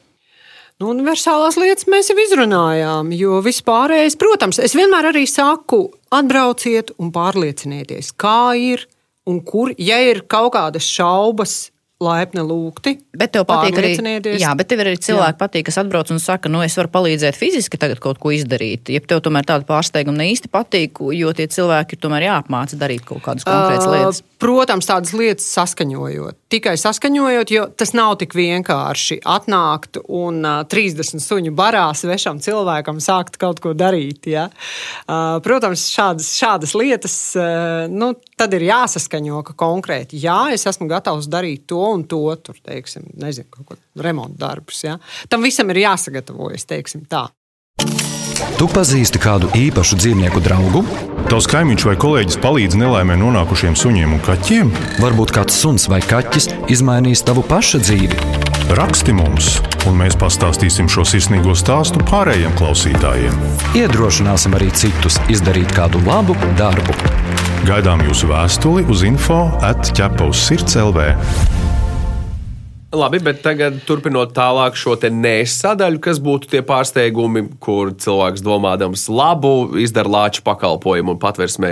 Nu, 0.80 0.92
universālās 0.92 1.58
lietas 1.60 1.86
mēs 1.90 2.10
jau 2.10 2.16
izrunājām, 2.18 3.12
jo 3.14 3.42
vispārējais, 3.44 4.16
protams, 4.18 4.58
es 4.62 4.74
vienmēr 4.78 5.10
arī 5.12 5.26
saku, 5.30 5.84
atbrauciet 6.14 6.94
un 7.02 7.12
pārliecinieties, 7.14 8.12
kā 8.18 8.54
ir 8.58 8.86
un 9.28 9.42
kur, 9.46 9.74
ja 9.78 10.00
ir 10.02 10.24
kaut 10.30 10.54
kādas 10.56 10.88
šaubas, 10.88 11.71
laipni 12.02 12.42
lūgti. 12.44 12.96
Bet 13.16 13.34
tev 13.36 13.46
patīk 13.48 13.78
arī, 13.80 13.92
jā, 14.40 14.52
bet 14.58 14.70
tev 14.70 14.82
arī 14.84 14.94
cilvēki 14.98 15.36
jā. 15.36 15.40
patīk, 15.40 15.66
kas 15.68 15.78
atbrauc 15.82 16.10
un 16.14 16.20
saka, 16.22 16.50
nu 16.52 16.62
es 16.64 16.76
varu 16.78 16.90
palīdzēt 16.92 17.38
fiziski 17.38 17.80
tagad 17.80 18.02
kaut 18.02 18.20
ko 18.22 18.32
izdarīt. 18.34 18.90
Ja 18.92 19.02
tev 19.04 19.22
tomēr 19.24 19.46
tāda 19.48 19.66
pārsteiguma 19.68 20.20
ne 20.20 20.30
īsti 20.32 20.50
patīk, 20.52 21.02
jo 21.16 21.32
tie 21.36 21.48
cilvēki 21.52 22.00
tomēr 22.02 22.28
jāapmāca 22.28 22.78
darīt 22.80 23.06
kaut 23.08 23.22
kādas 23.24 23.46
konkrētas 23.48 23.88
uh, 23.88 23.96
lietas. 23.96 24.22
Protams, 24.42 24.88
tādas 24.88 25.14
lietas 25.14 25.46
saskaņojot. 25.54 26.38
Tikai 26.52 26.74
saskaņojot, 26.80 27.52
jo 27.54 27.66
tas 27.78 27.94
nav 27.96 28.16
tik 28.20 28.34
vienkārši 28.36 29.20
atnākt 29.28 30.00
un 30.02 30.42
uh, 30.42 30.62
30 30.68 31.22
suņu 31.22 31.54
barā 31.56 31.84
svešam 31.96 32.42
cilvēkam 32.42 32.98
sākt 33.02 33.38
kaut 33.40 33.62
ko 33.62 33.72
darīt. 33.76 34.26
Ja? 34.32 34.48
Uh, 35.06 35.38
protams, 35.44 35.86
šādas, 35.94 36.32
šādas 36.36 36.74
lietas 36.78 37.16
uh, 37.38 37.86
nu, 37.92 38.12
tad 38.38 38.54
ir 38.56 38.66
jāsaskaņo, 38.66 39.42
ka 39.46 39.56
konkrēti, 39.58 40.18
jā, 40.22 40.38
es 40.54 40.66
esmu 40.68 40.88
gatavs 40.90 41.28
darīt 41.30 41.68
to 41.70 41.91
un 41.94 42.06
to, 42.08 42.24
tur, 42.42 42.58
teiksim, 42.64 43.06
nezinu, 43.20 43.50
kaut 43.52 43.72
ko 43.72 44.02
remontu 44.02 44.40
darbus. 44.40 44.82
Ja? 44.86 44.98
Tam 45.28 45.44
visam 45.44 45.70
ir 45.72 45.84
jāsagatavojas, 45.84 46.66
teiksim 46.68 47.06
tā. 47.10 47.28
Tu 48.58 48.68
pazīsti 48.70 49.18
kādu 49.22 49.48
īpašu 49.58 49.96
dzīvnieku 49.98 50.42
draugu? 50.44 50.84
Tavs 51.30 51.46
kaimiņš 51.50 51.84
vai 51.88 51.94
kolēģis 51.98 52.38
palīdz 52.42 52.76
nelaimē 52.78 53.16
nonākušiem 53.20 53.76
suņiem 53.78 54.16
un 54.16 54.22
kaķiem? 54.22 54.72
Varbūt 55.02 55.32
kāds 55.34 55.56
suns 55.62 55.88
vai 55.90 56.02
kaķis 56.04 56.50
izmainīs 56.72 57.24
tavu 57.26 57.44
pašu 57.48 57.80
dzīvi. 57.82 58.18
Raksti 58.76 59.14
mums, 59.16 59.56
un 59.88 59.98
mēs 59.98 60.14
pastāstīsim 60.20 60.86
šo 60.92 61.04
sirsnīgo 61.08 61.56
stāstu 61.58 62.02
pārējiem 62.08 62.54
klausītājiem. 62.60 63.34
Iedrošināsim 63.80 64.54
arī 64.58 64.70
citus 64.78 65.18
izdarīt 65.32 65.74
kādu 65.76 66.00
labu 66.06 66.36
darbu. 66.60 66.96
Gaidām 67.66 68.04
jūsu 68.06 68.30
vēstuli 68.30 68.86
uz 68.90 69.04
info 69.06 69.44
atķepa 69.62 70.30
uz 70.30 70.46
sirds 70.46 70.78
LV. 70.80 71.10
Labi, 72.92 73.22
bet 73.24 73.38
tagad 73.40 73.78
turpinot 73.88 74.34
tālāk 74.36 74.74
šo 74.76 74.98
te 75.00 75.08
nesadaļu, 75.08 75.96
kas 76.04 76.18
būtu 76.20 76.50
tie 76.52 76.60
pārsteigumi, 76.60 77.46
kur 77.64 77.94
cilvēks 77.96 78.42
domādams 78.44 79.06
labu, 79.08 79.78
izdara 79.80 80.12
lāču 80.12 80.42
pakalpojumu 80.44 81.14
un 81.14 81.20
patversmē 81.22 81.70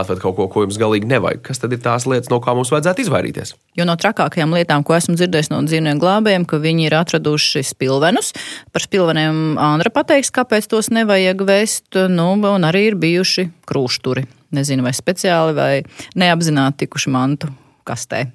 atved 0.00 0.22
kaut 0.22 0.38
ko, 0.38 0.46
ko 0.48 0.64
jums 0.64 0.80
galīgi 0.80 1.10
nevajag. 1.10 1.42
Kas 1.44 1.60
tad 1.60 1.76
ir 1.76 1.82
tās 1.84 2.08
lietas, 2.08 2.30
no 2.32 2.40
kā 2.40 2.56
mums 2.56 2.72
vajadzētu 2.72 3.04
izvairīties? 3.04 3.52
Jo 3.76 3.84
no 3.84 3.98
trakākajām 4.00 4.56
lietām, 4.56 4.80
ko 4.80 4.96
esmu 4.96 5.18
dzirdējis 5.20 5.52
no 5.52 5.60
dzīvnieku 5.68 6.00
glābējiem, 6.06 6.48
ka 6.48 6.62
viņi 6.64 6.88
ir 6.88 6.98
atraduši 7.02 7.66
spilvenus. 7.74 8.32
Par 8.72 8.88
spilveniem 8.88 9.60
Andra 9.60 9.92
pateiks, 9.92 10.32
kāpēc 10.32 10.72
tos 10.72 10.88
nevajag 10.88 11.44
vest, 11.52 12.00
nu, 12.08 12.32
un 12.40 12.68
arī 12.72 12.86
ir 12.94 13.00
bijuši 13.04 13.50
krūšturi. 13.68 14.24
Nezinu, 14.56 14.88
vai 14.88 14.96
speciāli 14.96 15.52
vai 15.52 15.72
neapzināti 16.16 16.86
tikuši 16.86 17.12
mantu 17.12 17.52
kastē. 17.84 18.30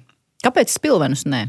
Kāpēc 0.46 0.70
spilvenus 0.70 1.26
ne? 1.26 1.48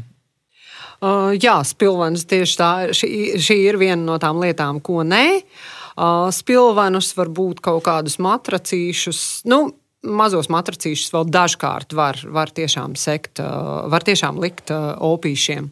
Uh, 1.00 1.32
jā, 1.40 1.56
spilvenis 1.64 2.26
tieši 2.28 2.56
tā. 2.60 2.70
Šī, 2.96 3.10
šī 3.40 3.56
ir 3.70 3.80
viena 3.80 4.02
no 4.04 4.18
tām 4.20 4.40
lietām, 4.42 4.82
ko 4.84 5.00
nē. 5.06 5.40
Uh, 5.40 6.28
spilvenus 6.34 7.12
var 7.16 7.32
būt 7.32 7.62
kaut 7.64 7.84
kādus 7.88 8.18
matracīšus. 8.22 9.42
Nu, 9.50 9.70
Mazos 10.00 10.46
matracīšus 10.48 11.10
vēl 11.12 11.26
dažkārt 11.28 11.90
var, 11.92 12.16
var 12.32 12.48
tiešām 12.56 12.94
sekt, 12.96 13.36
var 13.36 14.00
tiešām 14.00 14.38
likt 14.40 14.72
opīšiem. 14.72 15.66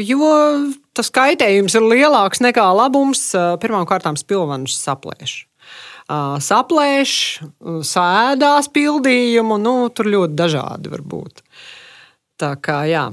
Jo 0.00 0.30
tas 0.96 1.12
kaitējums 1.12 1.76
ir 1.76 1.84
lielāks 1.84 2.40
nekā 2.40 2.64
labums. 2.72 3.26
Pirmkārt, 3.60 4.08
spilvenus 4.22 4.78
saplēš 4.80 5.34
saplēš, 6.08 7.12
sēdās 7.82 8.68
pildījumu. 8.72 9.58
Nu, 9.58 9.88
tur 9.90 10.06
ļoti 10.06 10.38
dažādi 10.38 10.92
var 10.92 11.02
būt. 11.02 11.42
Tā 12.38 12.54
kā 12.62 12.84
jā. 12.86 13.10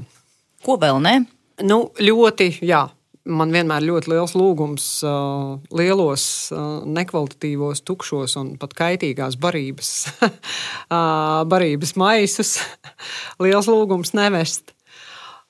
Ko 0.64 0.78
vēl 0.80 1.00
ne? 1.04 1.18
Nu, 1.62 1.88
ļoti, 2.00 2.58
jā. 2.64 2.86
Man 3.24 3.54
vienmēr 3.54 3.80
ir 3.80 3.88
ļoti 3.88 4.10
liels 4.12 4.34
lūgums 4.36 4.84
uh, 5.08 5.54
lielos, 5.72 6.24
uh, 6.52 6.82
nekvalitatīvos, 6.84 7.80
tukšos 7.88 8.36
un 8.36 8.50
pat 8.60 8.74
kaitīgās 8.76 9.38
barības, 9.40 9.92
uh, 10.26 11.40
barības 11.48 11.94
maisus. 12.00 12.58
liels 13.44 13.68
lūgums 13.70 14.12
nevest. 14.16 14.74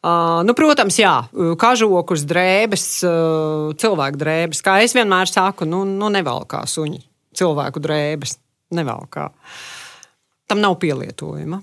Uh, 0.05 0.45
nu, 0.47 0.55
protams, 0.55 1.01
jā, 1.01 1.15
kažokus, 1.59 2.27
drēbes, 2.29 2.87
uh, 3.09 3.75
cilvēku 3.81 4.21
drēbes. 4.21 4.63
Kā 4.63 4.77
es 4.85 4.95
vienmēr 4.95 5.31
saku, 5.31 5.67
nu, 5.67 5.83
nu 5.89 6.13
nevalkā 6.15 6.63
suņi 6.71 7.01
cilvēku 7.35 7.83
drēbes. 7.83 8.39
Nevalkā. 8.75 9.29
Tam 10.51 10.63
nav 10.63 10.79
pielietojuma. 10.83 11.63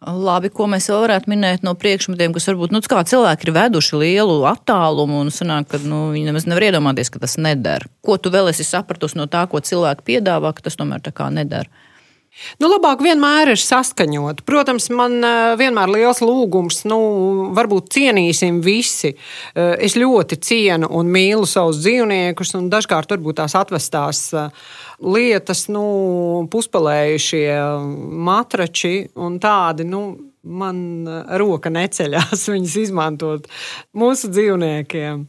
Labi, 0.00 0.48
ko 0.48 0.64
mēs 0.64 0.86
vēl 0.88 1.02
varētu 1.02 1.28
minēt 1.28 1.64
no 1.66 1.74
priekšmetiem, 1.76 2.32
kas 2.32 2.46
varbūt 2.48 2.72
nu, 2.72 2.80
cilvēki 2.80 3.44
ir 3.44 3.52
veduši 3.52 3.98
lielu 4.00 4.38
attālumu 4.48 5.18
un 5.20 5.28
sanāk, 5.28 5.68
ka 5.74 5.80
nu, 5.84 6.06
viņi 6.14 6.30
nemaz 6.30 6.46
nevar 6.48 6.64
iedomāties, 6.70 7.12
ka 7.12 7.20
tas 7.20 7.36
neder. 7.36 7.84
Ko 8.00 8.16
tu 8.16 8.32
vēl 8.32 8.48
esi 8.48 8.64
sapratusi 8.64 9.20
no 9.20 9.28
tā, 9.28 9.44
ko 9.44 9.60
cilvēki 9.60 10.06
piedāvā, 10.06 10.54
ka 10.56 10.64
tas 10.64 10.80
tomēr 10.80 11.04
tā 11.04 11.12
kā 11.12 11.28
neder? 11.28 11.68
Nu, 12.60 12.68
labāk 12.70 13.02
vienmēr 13.04 13.52
ir 13.52 13.60
saskaņot. 13.60 14.44
Protams, 14.46 14.86
man 14.94 15.18
uh, 15.18 15.54
vienmēr 15.58 15.90
ir 15.90 15.96
liels 15.98 16.22
lūgums, 16.22 16.84
nu, 16.88 16.98
varbūt 17.56 17.90
cienīsim 17.96 18.60
visi. 18.64 19.12
Uh, 19.16 19.74
es 19.82 19.98
ļoti 19.98 20.38
cienu 20.38 20.88
un 20.96 21.10
mīlu 21.10 21.48
savus 21.50 21.82
dzīvniekus, 21.82 22.54
un 22.58 22.70
dažkārt 22.72 23.10
varbūt 23.16 23.40
tās 23.42 23.56
atvestās 23.58 24.22
uh, 24.36 24.54
lietas, 25.02 25.66
nu, 25.72 25.84
puspelējušie 26.52 27.46
matrači 28.30 28.94
un 29.18 29.40
tādi. 29.42 29.88
Nu, 29.90 30.04
man 30.42 31.08
eh, 31.08 31.32
roka 31.40 31.70
neceļās 31.72 32.46
viņus 32.52 32.76
izmantot 32.84 33.48
mūsu 33.96 34.30
dzīvniekiem. 34.32 35.24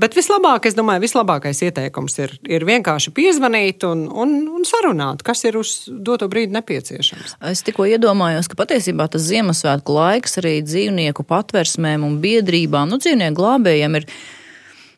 Bet 0.00 0.16
vislabāk, 0.16 0.68
es 0.68 0.76
domāju, 0.78 1.04
vislabākais 1.04 1.62
ieteikums 1.68 2.18
ir, 2.22 2.36
ir 2.48 2.66
vienkārši 2.68 3.12
piezvanīt 3.16 3.86
un, 3.88 4.06
un, 4.08 4.36
un 4.54 4.68
sarunāt, 4.68 5.24
kas 5.26 5.44
ir 5.48 5.58
uz 5.60 5.74
doto 5.88 6.28
brīdi 6.32 6.56
nepieciešams. 6.56 7.36
Es 7.52 7.64
tikko 7.66 7.88
iedomājos, 7.90 8.48
ka 8.50 8.58
patiesībā 8.64 9.08
tas 9.12 9.26
Ziemassvētku 9.28 9.98
laiks 9.98 10.40
arī 10.42 10.58
dzīvnieku 10.64 11.26
patversmēm 11.28 12.06
un 12.06 12.18
biedrībām, 12.24 12.90
nu, 12.90 13.00
dzīvnieku 13.02 13.40
glābējiem 13.40 14.00
ir. 14.00 14.08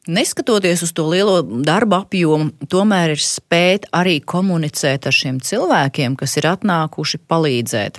Neskatoties 0.06 0.84
uz 0.86 0.92
to 0.94 1.02
lielo 1.10 1.40
darba 1.66 2.04
apjomu, 2.04 2.52
tomēr 2.70 3.16
ir 3.16 3.22
spēt 3.22 3.88
arī 3.90 4.20
komunicēt 4.22 5.08
ar 5.10 5.16
šiem 5.16 5.40
cilvēkiem, 5.42 6.14
kas 6.20 6.36
ir 6.38 6.46
atnākuši 6.52 7.18
palīdzēt. 7.26 7.98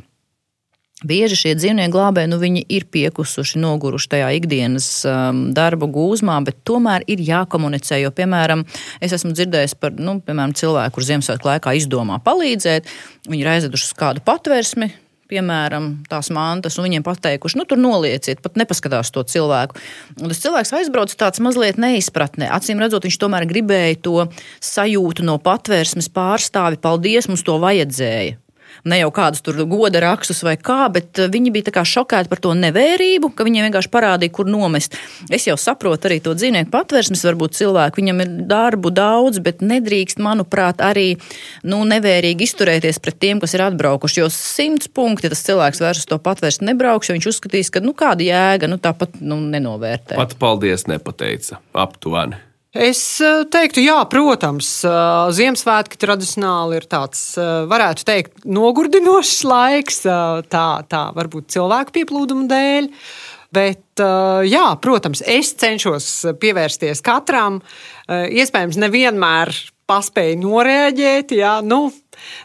Bieži 1.05 1.36
šie 1.38 1.51
dzīvnieku 1.53 1.93
glābēji 1.93 2.29
nu, 2.31 2.38
ir 2.73 2.88
piekusuši, 2.89 3.60
noguruši 3.62 4.07
tajā 4.15 4.31
ikdienas 4.39 4.88
um, 5.05 5.43
darba 5.53 5.86
gūzmā, 5.93 6.39
bet 6.41 6.63
tomēr 6.65 7.03
ir 7.05 7.21
jākomunicē. 7.21 7.99
Jo, 8.01 8.10
piemēram, 8.17 8.63
es 8.97 9.13
esmu 9.13 9.36
dzirdējis 9.38 9.75
par 9.77 9.93
nu, 9.93 10.15
piemēram, 10.25 10.55
cilvēku, 10.57 10.95
kurš 10.95 11.12
Ziemassvētku 11.12 11.51
laikā 11.51 11.75
izdomā 11.77 12.17
palīdzēt. 12.25 12.89
Viņi 13.29 13.45
ir 13.45 13.49
aizveduši 13.51 13.91
uz 13.91 13.93
kādu 13.99 14.23
patvērsmi, 14.25 14.89
piemēram, 15.29 15.91
tās 16.10 16.31
mantas, 16.33 16.79
un 16.81 16.88
viņiem 16.88 17.05
pateikuši, 17.05 17.60
nu, 17.62 17.67
tur 17.69 17.77
nolieciet, 17.77 18.41
pat 18.41 18.57
nepaskatās 18.57 19.13
to 19.13 19.21
cilvēku. 19.21 19.77
Un 20.17 20.33
tas 20.33 20.41
cilvēks 20.41 20.73
aizbrauc 20.79 21.13
tāds 21.13 21.43
mazliet 21.45 21.77
neizpratnē. 21.77 22.49
Acīm 22.57 22.81
redzot, 22.81 23.05
viņš 23.05 23.21
tomēr 23.21 23.45
gribēja 23.45 24.01
to 24.10 24.17
sajūtu 24.65 25.29
no 25.29 25.38
patvērsmes 25.45 26.10
pārstāvi. 26.10 26.81
Paldies, 26.81 27.29
mums 27.29 27.45
to 27.45 27.62
vajadzēja 27.62 28.39
ne 28.88 29.00
jau 29.02 29.10
kādus 29.13 29.43
tur 29.45 29.60
goda 29.69 30.02
rakstus 30.04 30.43
vai 30.45 30.56
kā, 30.60 30.88
bet 30.93 31.21
eh, 31.21 31.30
viņi 31.32 31.54
bija 31.56 31.84
šokēti 31.88 32.32
par 32.32 32.41
to 32.43 32.54
nevērību, 32.58 33.32
ka 33.36 33.45
viņiem 33.47 33.67
vienkārši 33.67 33.91
parādīja, 33.93 34.34
kur 34.34 34.50
nomest. 34.50 34.97
Es 35.34 35.47
jau 35.47 35.58
saprotu 35.60 36.10
arī 36.10 36.19
to 36.23 36.34
dzīvnieku 36.38 36.71
patvērsmes, 36.73 37.26
varbūt 37.28 37.58
cilvēku, 37.60 38.02
viņam 38.02 38.23
ir 38.23 38.34
darbu 38.50 38.91
daudz, 38.95 39.41
bet 39.43 39.63
nedrīkst, 39.65 40.21
manuprāt, 40.23 40.82
arī 40.84 41.17
nu, 41.67 41.84
nevērīgi 41.88 42.47
izturēties 42.47 43.02
pret 43.04 43.19
tiem, 43.21 43.43
kas 43.43 43.56
ir 43.58 43.65
atbraukuši. 43.67 44.21
Jo 44.23 44.32
simts 44.34 44.89
punkti 44.89 45.32
tas 45.32 45.43
cilvēks 45.47 45.84
vairs 45.84 46.04
uz 46.04 46.10
to 46.10 46.19
patvērsni 46.23 46.71
nebrauks, 46.71 47.10
jo 47.10 47.17
viņš 47.17 47.32
uzskatīs, 47.34 47.71
ka 47.73 47.84
nu, 47.84 47.95
kāda 47.97 48.26
jēga, 48.26 48.71
nu, 48.71 48.80
tāpat 48.82 49.19
nu, 49.21 49.39
nenovērtē. 49.54 50.17
Pat 50.19 50.38
paldies 50.41 50.88
nepateica 50.89 51.62
aptuveni. 51.78 52.46
Es 52.77 52.99
eh, 53.23 53.41
teiktu, 53.49 53.81
jā, 53.81 53.97
protams, 54.11 54.67
eh, 54.85 54.91
Ziemassvētki 55.33 55.97
tradicionāli 55.97 56.77
ir 56.77 56.85
tāds, 56.89 57.21
eh, 57.39 57.63
varētu 57.69 58.05
teikt, 58.05 58.43
nogurdinošs 58.45 59.39
laiks, 59.47 60.03
tā, 60.51 60.67
tā 60.85 61.01
varbūt 61.17 61.49
cilvēku 61.55 61.95
pieplūduma 61.97 62.45
dēļ. 62.51 62.91
Bet, 63.57 64.01
jā, 64.43 64.65
protams, 64.83 65.21
es 65.23 65.53
cenšos 65.55 66.05
pievērsties 66.37 66.99
katram. 67.01 67.61
Iespējams, 68.11 68.75
nevienmēr 68.83 69.53
paspēju 69.87 70.35
noreaģēt. 70.41 71.31
Jā, 71.39 71.53
nu, 71.63 71.87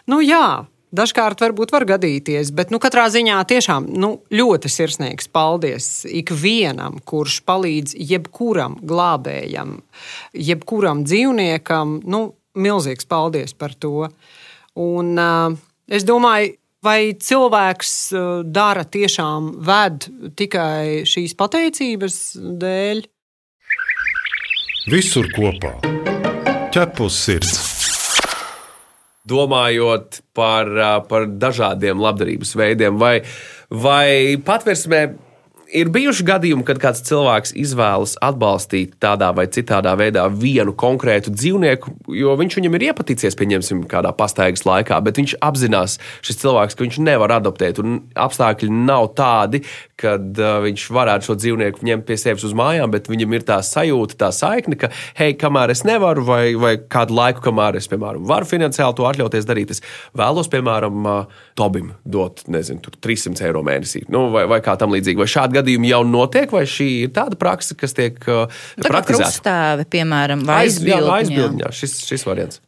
nu, 0.06 0.20
jā, 0.22 0.62
Dažkārt 0.92 1.40
varbūt 1.40 1.70
var 1.72 1.86
gadīties, 1.88 2.50
bet 2.52 2.68
nu, 2.68 2.76
katrā 2.82 3.06
ziņā 3.08 3.38
tiešām 3.48 3.86
nu, 3.96 4.10
ļoti 4.28 4.68
sirsnīgs 4.68 5.30
paldies 5.32 5.86
ikvienam, 6.04 6.98
kurš 7.08 7.38
palīdz 7.48 7.96
jebkuram 7.96 8.76
glābējam, 8.84 9.78
jebkuram 10.36 11.06
dzīvniekam. 11.08 12.02
Nu, 12.04 12.20
milzīgs 12.52 13.08
paldies 13.08 13.56
par 13.56 13.72
to. 13.72 14.10
Un, 14.76 15.16
uh, 15.16 15.56
es 15.88 16.04
domāju, 16.04 16.58
vai 16.84 17.14
cilvēks 17.16 17.96
uh, 18.12 18.30
dara 18.44 18.84
tiešām 18.84 19.52
ved 19.64 20.10
tikai 20.36 21.08
šīs 21.08 21.32
pateicības 21.40 22.22
dēļ? 22.36 23.04
Visur 24.92 25.32
kopā 25.32 25.78
ķepus 26.72 27.24
sirds 27.24 27.71
domājot 29.28 30.22
par, 30.36 30.70
par 31.08 31.28
dažādiem 31.30 32.00
labdarības 32.02 32.56
veidiem, 32.58 32.98
vai, 33.00 33.20
vai 33.70 34.38
patversmē 34.42 35.06
ir 35.72 35.90
bijuši 35.92 36.24
gadījumi, 36.28 36.64
kad 36.68 36.80
kāds 36.82 37.02
cilvēks 37.06 37.54
izvēlas 37.58 38.14
atbalstīt 38.24 38.96
tādā 39.02 39.30
vai 39.36 39.46
citādā 39.52 39.94
veidā 39.98 40.26
vienu 40.28 40.74
konkrētu 40.78 41.32
dzīvnieku, 41.34 41.94
jo 42.18 42.36
viņš 42.38 42.58
viņam 42.58 42.76
ir 42.78 42.86
iepaticies, 42.90 43.36
pieņemsim, 43.38 43.86
kādā 43.90 44.12
pastaigas 44.16 44.66
laikā, 44.68 45.00
bet 45.04 45.20
viņš 45.20 45.36
apzinās, 45.44 45.98
šis 46.24 46.42
cilvēks, 46.44 46.76
ka 46.76 46.86
viņš 46.86 47.00
nevar 47.06 47.36
adoptēt, 47.38 47.80
un 47.82 48.02
apstākļi 48.26 48.70
nav 48.84 49.12
tādi, 49.18 49.62
kad 50.02 50.40
uh, 50.40 50.58
viņš 50.64 50.86
varētu 50.94 51.28
šo 51.28 51.36
dzīvnieku 51.38 51.86
ņemt 51.86 52.06
pie 52.08 52.18
sevis 52.20 52.46
uz 52.48 52.54
mājām, 52.58 52.92
bet 52.92 53.10
viņam 53.10 53.36
ir 53.36 53.46
tā 53.48 53.58
sajūta, 53.66 54.18
tā 54.24 54.30
saikne, 54.34 54.78
ka, 54.80 54.90
hei, 55.18 55.36
kamēr 55.38 55.74
es 55.74 55.84
nevaru, 55.88 56.24
vai, 56.26 56.42
vai 56.58 56.74
kādu 56.80 57.16
laiku, 57.18 57.44
kamēr 57.46 57.78
es, 57.80 57.88
piemēram, 57.92 58.26
varu 58.28 58.48
finansiāli 58.48 58.98
to 58.98 59.06
atļauties 59.08 59.48
darīt, 59.48 59.74
es 59.76 59.84
vēlos, 60.18 60.50
piemēram, 60.52 61.06
uh, 61.06 61.46
Tobim 61.58 61.92
dot, 62.08 62.44
nezinu, 62.50 62.82
300 63.04 63.46
eiro 63.48 63.62
mēnesī, 63.66 64.04
nu, 64.12 64.26
vai, 64.34 64.46
vai 64.50 64.62
kā 64.64 64.74
tam 64.80 64.94
līdzīgi. 64.94 65.20
Vai 65.20 65.28
šādi 65.30 65.60
gadījumi 65.60 65.92
jau 65.92 66.02
notiek, 66.08 66.50
vai 66.54 66.64
šī 66.68 66.90
ir 67.06 67.14
tāda 67.16 67.38
praksa, 67.40 67.76
kas 67.78 67.96
tiek 67.98 68.18
uh, 68.26 68.46
praktizēta? 68.80 69.28
Krustāvi, 69.28 69.88
piemēram, 69.92 70.44
vai 70.48 70.64
aizbildņā. 70.66 71.00
Jā, 71.06 71.22
aizbildņā 71.22 71.74
šis, 71.82 71.98
šis 72.08 72.28
variants. 72.28 72.62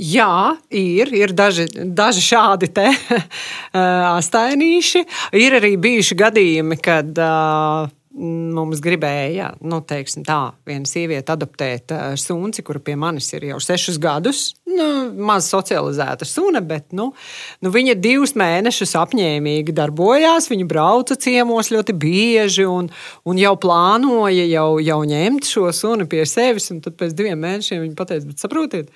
Jā, 0.00 0.56
ir, 0.72 1.10
ir 1.12 1.34
daži, 1.36 1.66
daži 1.92 2.22
šādi 2.24 2.70
te 2.72 2.86
astainīši. 4.16 5.02
Ir 5.36 5.56
arī 5.58 5.74
bijuši 5.76 6.16
gadījumi, 6.16 6.78
kad 6.80 7.20
uh, 7.20 7.90
mums 8.16 8.80
gribēja, 8.80 9.50
nu, 9.60 9.82
teiksim, 9.84 10.24
tā, 10.24 10.54
viena 10.66 10.88
sieviete 10.88 11.34
adoptēt 11.34 11.92
uh, 11.92 12.14
suni, 12.16 12.64
kura 12.64 12.80
pie 12.80 12.96
manis 12.96 13.28
ir 13.36 13.50
jau 13.50 13.60
sešus 13.60 14.00
gadus. 14.00 14.42
Nu, 14.70 14.88
maz 15.20 15.50
socializēta 15.52 16.24
suna, 16.24 16.64
bet 16.64 16.94
nu, 16.96 17.10
nu, 17.60 17.74
viņa 17.76 17.98
divus 18.00 18.32
mēnešus 18.40 18.96
apņēmīgi 19.02 19.76
darbojās. 19.76 20.48
Viņa 20.48 20.68
brauca 20.70 21.20
ciemos 21.20 21.72
ļoti 21.74 21.96
bieži 22.00 22.64
un, 22.64 22.88
un 23.28 23.40
jau 23.44 23.52
plānoja 23.60 24.48
jau, 24.48 24.68
jau 24.80 25.00
ņemt 25.12 25.52
šo 25.52 25.68
suni 25.76 26.08
pie 26.08 26.24
sevis. 26.24 26.72
Tad 26.72 26.96
pēc 26.96 27.12
diviem 27.18 27.40
mēnešiem 27.44 27.84
viņa 27.84 27.98
pateica, 28.00 28.30
bet 28.32 28.42
saprotiet, 28.48 28.94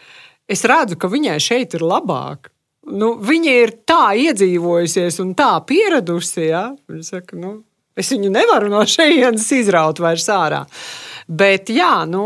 es 0.51 0.65
redzu, 0.69 0.99
ka 1.01 1.11
viņai 1.11 1.39
šeit 1.43 1.77
ir 1.79 1.85
labāk. 1.87 2.51
Nu, 2.85 3.15
viņa 3.17 3.53
ir 3.63 3.73
tā 3.89 4.13
iedzīvojusies 4.21 5.21
un 5.25 5.33
tā 5.39 5.53
pieradusi. 5.65 6.51
Ja? 6.51 6.67
Viņa 6.91 7.07
saka, 7.07 7.39
nu, 7.41 7.57
es 7.97 8.13
viņu 8.13 8.33
nevaru 8.35 8.69
no 8.73 8.83
šejienes 8.89 9.47
izraut 9.57 10.03
vairs 10.05 10.29
ārā. 10.33 10.65
Bet, 11.25 11.71
jā, 11.73 12.05
nu, 12.05 12.25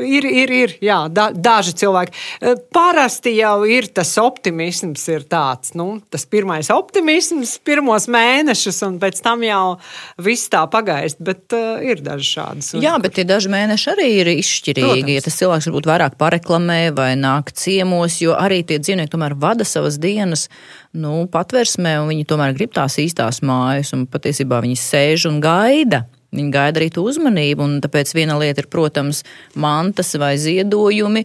ir, 0.00 0.24
ir, 0.24 0.52
ir 0.52 0.74
jā, 0.84 1.02
da, 1.12 1.28
daži 1.30 1.74
cilvēki. 1.76 2.14
Eh, 2.40 2.56
parasti 2.72 3.34
jau 3.36 3.58
ir 3.68 3.90
tas 3.92 4.14
optimisms, 4.20 5.04
ir 5.12 5.26
tāds, 5.28 5.74
nu, 5.76 5.98
tas 6.12 6.24
pirmais 6.28 6.70
optimisms, 6.72 7.56
pirmos 7.66 8.08
mēnešus, 8.12 8.80
un 8.88 8.96
pēc 9.02 9.20
tam 9.24 9.44
jau 9.44 9.76
viss 10.24 10.48
tā 10.52 10.64
pagaist. 10.72 11.20
Bet 11.26 11.52
uh, 11.56 11.76
ir 11.84 12.00
daži 12.04 12.30
šādi. 12.38 12.66
Jā, 12.84 12.96
bet 13.02 13.18
tie 13.18 13.26
daži 13.28 13.52
mēneši 13.52 13.92
arī 13.92 14.08
ir 14.22 14.32
izšķirīgi. 14.36 14.86
Protams. 14.86 15.14
Ja 15.16 15.26
tas 15.28 15.38
cilvēks 15.42 15.70
varbūt 15.70 15.90
vairāk 15.92 16.18
pareklamē 16.20 16.80
vai 16.96 17.12
nāk 17.20 17.52
ciemos, 17.56 18.20
jo 18.24 18.36
arī 18.36 18.62
tie 18.66 18.80
dzīvnieki 18.80 19.12
tomēr 19.12 19.36
vada 19.40 19.68
savas 19.68 20.00
dienas. 20.00 20.48
Nu, 20.96 21.26
patversmē, 21.28 21.98
un 22.00 22.12
viņi 22.14 22.28
tomēr 22.28 22.56
grib 22.56 22.72
tās 22.76 22.96
īstās 23.02 23.42
mājas, 23.44 23.92
un 23.96 24.06
patiesībā 24.08 24.62
viņi 24.64 24.78
sēž 24.80 25.28
un 25.28 25.42
gaida 25.44 26.06
Viņi 26.34 26.52
gaida 26.52 26.80
arī 26.80 26.88
to 26.92 27.04
uzmanību, 27.06 27.62
un 27.62 27.78
tāpēc 27.84 28.12
viena 28.16 28.36
lieta 28.40 28.64
ir, 28.64 28.70
protams, 28.72 29.22
mantas 29.54 30.12
vai 30.18 30.34
ziedojumi, 30.40 31.22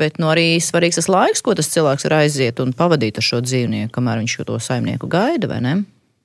bet 0.00 0.18
nu, 0.22 0.32
arī 0.32 0.56
svarīgs 0.62 0.98
tas 0.98 1.10
laiks, 1.12 1.44
ko 1.44 1.54
tas 1.58 1.70
cilvēks 1.72 2.08
var 2.08 2.18
aiziet 2.22 2.62
un 2.62 2.74
pavadīt 2.76 3.20
ar 3.20 3.28
šo 3.28 3.42
dzīvnieku, 3.44 3.92
kamēr 3.94 4.22
viņš 4.22 4.38
to 4.48 4.58
saimnieku 4.62 5.10
gaida, 5.12 5.50
vai 5.52 5.60
ne? 5.64 5.76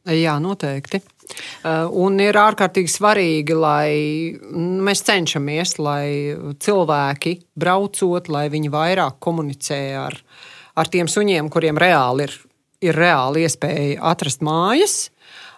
Jā, 0.07 0.37
noteikti. 0.39 1.01
Uh, 1.67 1.89
un 1.99 2.15
ir 2.23 2.37
ārkārtīgi 2.39 2.87
svarīgi, 2.87 3.55
lai 3.59 3.89
mēs 4.55 5.03
cenšamies, 5.03 5.75
lai 5.83 6.37
cilvēki 6.63 7.33
braucot, 7.59 8.29
lai 8.31 8.45
viņi 8.53 8.71
vairāk 8.71 9.17
komunicē 9.23 9.81
ar, 9.99 10.15
ar 10.79 10.91
tiem 10.93 11.11
suņiem, 11.11 11.51
kuriem 11.51 11.79
reāli 11.83 12.29
ir, 12.29 12.37
ir 12.87 12.95
reāli 12.95 13.43
iespēja 13.43 13.99
atrast 14.13 14.45
mājas 14.47 15.09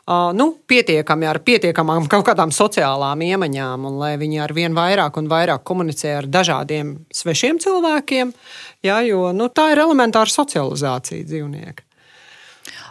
nu, 0.10 0.48
pietiekami 0.70 1.28
ar 1.30 1.42
pietiekamām 1.46 2.08
kaut 2.10 2.26
kādām 2.30 2.54
sociālām 2.56 3.22
iemaņām, 3.22 3.86
un 3.86 4.00
lai 4.02 4.16
viņi 4.18 4.42
ar 4.42 4.54
vien 4.58 4.74
vairāk 4.78 5.20
un 5.22 5.30
vairāk 5.30 5.62
komunicē 5.68 6.16
ar 6.22 6.30
dažādiem 6.30 6.96
svešiem 7.14 7.60
cilvēkiem, 7.62 8.34
ja, 8.86 9.02
jo 9.06 9.30
nu, 9.36 9.52
tā 9.54 9.70
ir 9.74 9.84
elementāra 9.86 10.32
socializācija 10.34 11.28
dzīvnieka. 11.30 11.86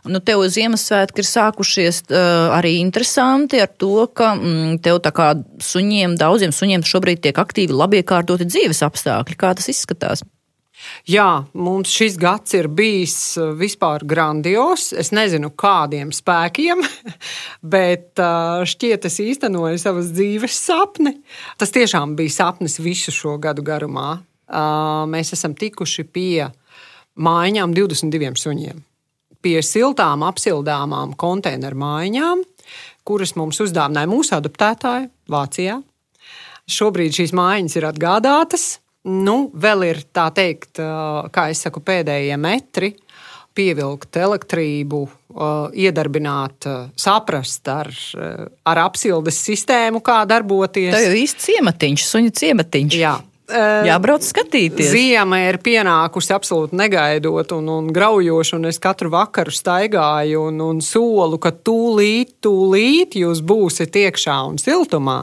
Nu, 0.09 0.21
tev 0.25 0.45
Ziemassvētki 0.47 1.21
ir 1.21 1.27
sākušies 1.27 2.05
uh, 2.07 2.55
arī 2.57 2.77
interesanti 2.79 3.59
ar 3.61 3.73
to, 3.83 4.07
ka 4.15 4.33
mm, 4.39 4.79
tev 4.85 5.03
tā 5.05 5.13
kā 5.13 5.33
suņiem, 5.65 6.15
daudziem 6.21 6.55
suņiem 6.55 6.87
šobrīd 6.87 7.25
tiek 7.27 7.39
aktīvi 7.43 7.75
labi 7.75 8.01
iekārtoti 8.01 8.47
dzīves 8.49 8.85
apstākļi. 8.87 9.37
Kā 9.39 9.53
tas 9.59 9.69
izskatās? 9.75 10.23
Jā, 11.09 11.45
mums 11.59 11.91
šis 11.91 12.17
gads 12.21 12.55
ir 12.55 12.69
bijis 12.71 13.17
uh, 13.41 13.51
vispār 13.59 14.05
grandios. 14.09 14.91
Es 14.93 15.11
nezinu, 15.17 15.51
kādiem 15.59 16.13
spēkiem, 16.15 16.83
bet 17.75 18.21
uh, 18.23 18.65
šķiet, 18.69 19.09
es 19.09 19.19
īstenoju 19.25 19.81
savas 19.81 20.13
dzīves 20.15 20.59
sapni. 20.69 21.17
Tas 21.59 21.75
tiešām 21.75 22.15
bija 22.19 22.37
sapnis 22.37 22.79
visu 22.83 23.15
šo 23.15 23.37
gadu 23.43 23.65
garumā. 23.67 24.19
Uh, 24.49 25.05
mēs 25.11 25.35
esam 25.37 25.57
tikuši 25.59 26.07
pie 26.09 26.49
mājām 27.19 27.75
22 27.77 28.39
suņiem. 28.39 28.85
Pie 29.45 29.59
siltām, 29.63 30.25
apsildāmām 30.27 31.13
konteineru 31.19 31.79
mājām, 31.79 32.43
kuras 33.07 33.37
mums 33.39 33.61
uzdāvināja 33.63 34.11
mūsu 34.11 34.35
adaptētāji 34.39 35.09
Vācijā. 35.31 35.79
Šobrīd 36.69 37.15
šīs 37.17 37.33
mājas 37.37 37.79
ir 37.79 37.87
atgādātas 37.89 38.77
Nu, 39.07 39.37
vēl 39.55 39.85
ir 39.87 40.01
tā 40.13 40.27
teikt, 40.35 40.81
kā 41.33 41.45
es 41.53 41.63
saku, 41.65 41.81
pēdējie 41.85 42.37
metri 42.41 42.95
pievilkt 43.59 44.17
elektrību, 44.19 45.01
iedarbināt, 45.79 46.69
saprast 46.99 47.69
ar, 47.73 47.91
ar 48.69 48.81
apsildes 48.85 49.41
sistēmu, 49.49 50.03
kā 50.05 50.21
darboties. 50.31 50.93
Tā 50.95 51.03
jau 51.09 51.17
īsti 51.19 51.49
ciematiņš, 51.49 52.05
suņu 52.13 52.35
ciematiņš. 52.39 52.99
Jā. 52.99 53.17
Jābrauc 53.49 54.27
skatīties. 54.27 54.91
Ziema 54.93 55.39
ir 55.47 55.57
pienākusi 55.65 56.35
absolūti 56.37 56.77
negaidot 56.77 57.55
un, 57.57 57.71
un 57.79 57.87
graujoši, 57.97 58.59
un 58.59 58.69
es 58.69 58.77
katru 58.83 59.09
vakaru 59.15 59.55
staigāju 59.57 60.43
un, 60.51 60.61
un 60.67 60.83
solu, 60.85 61.41
ka 61.41 61.55
tūlīt, 61.57 62.37
tūlīt 62.45 63.17
jūs 63.23 63.41
būsiet 63.41 63.97
iekšā 64.05 64.37
un 64.51 64.61
siltumā. 64.61 65.23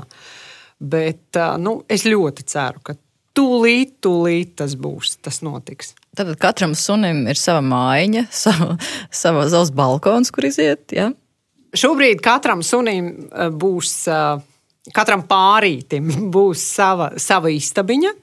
Bet 0.82 1.38
nu, 1.62 1.78
es 1.86 2.08
ļoti 2.10 2.48
ceru, 2.50 2.82
ka 2.84 2.98
tūlīt, 3.36 3.98
tūlīt 4.04 4.56
tas 4.62 4.76
būs, 4.80 5.18
tas 5.24 5.42
notiks. 5.46 5.94
Tad 6.16 6.32
katram 6.40 6.76
sunim 6.78 7.26
ir 7.30 7.40
sava 7.40 7.62
mājiņa, 7.66 8.26
sava, 8.44 8.76
sava 9.12 9.46
savs 9.52 9.74
balkons, 9.76 10.34
kur 10.36 10.48
iziet. 10.50 10.88
Ja? 10.96 11.12
Šobrīd 11.76 12.24
katram 12.24 12.64
sunim 12.64 13.12
eh, 13.28 13.50
būs, 13.52 13.96
eh, 14.12 14.92
katram 14.96 15.26
pārītim 15.30 16.12
būs 16.36 16.68
sava, 16.76 17.14
sava 17.22 17.52
istabiņa. 17.54 18.14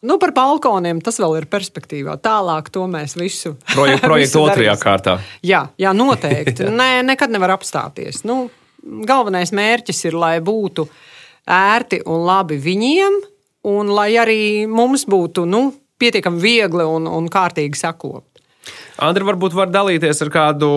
Nu, 0.00 0.16
par 0.16 0.30
balkoniem 0.32 1.02
tas 1.04 1.18
vēl 1.20 1.42
ir 1.42 1.46
perspektīvā. 1.52 2.14
Tālāk 2.24 2.70
to 2.72 2.86
mēs 2.88 3.18
visu. 3.20 3.52
Projek, 3.74 4.00
projektu 4.06 4.40
otrajā 4.46 4.78
kārtā. 4.80 5.18
Jā, 5.44 5.66
jā 5.76 5.92
noteikti. 5.92 6.70
Nē, 6.72 7.02
nekad 7.04 7.32
nevar 7.34 7.52
apstāties. 7.58 8.22
Nu, 8.24 8.46
galvenais 8.80 9.52
mērķis 9.52 10.06
ir, 10.08 10.16
lai 10.16 10.38
būtu 10.40 10.86
ērti 11.50 12.00
un 12.08 12.24
labi 12.24 12.56
viņiem, 12.60 13.20
un 13.68 13.92
lai 13.92 14.14
arī 14.20 14.66
mums 14.70 15.04
būtu 15.10 15.44
nu, 15.48 15.70
pietiekami 16.00 16.40
viegli 16.40 16.86
un, 16.86 17.08
un 17.10 17.28
kārtīgi 17.28 17.76
sakot. 17.76 18.29
Andri, 19.00 19.24
varbūt 19.24 19.54
var 19.56 19.70
dalīties 19.72 20.18
ar 20.20 20.28
kādu, 20.28 20.68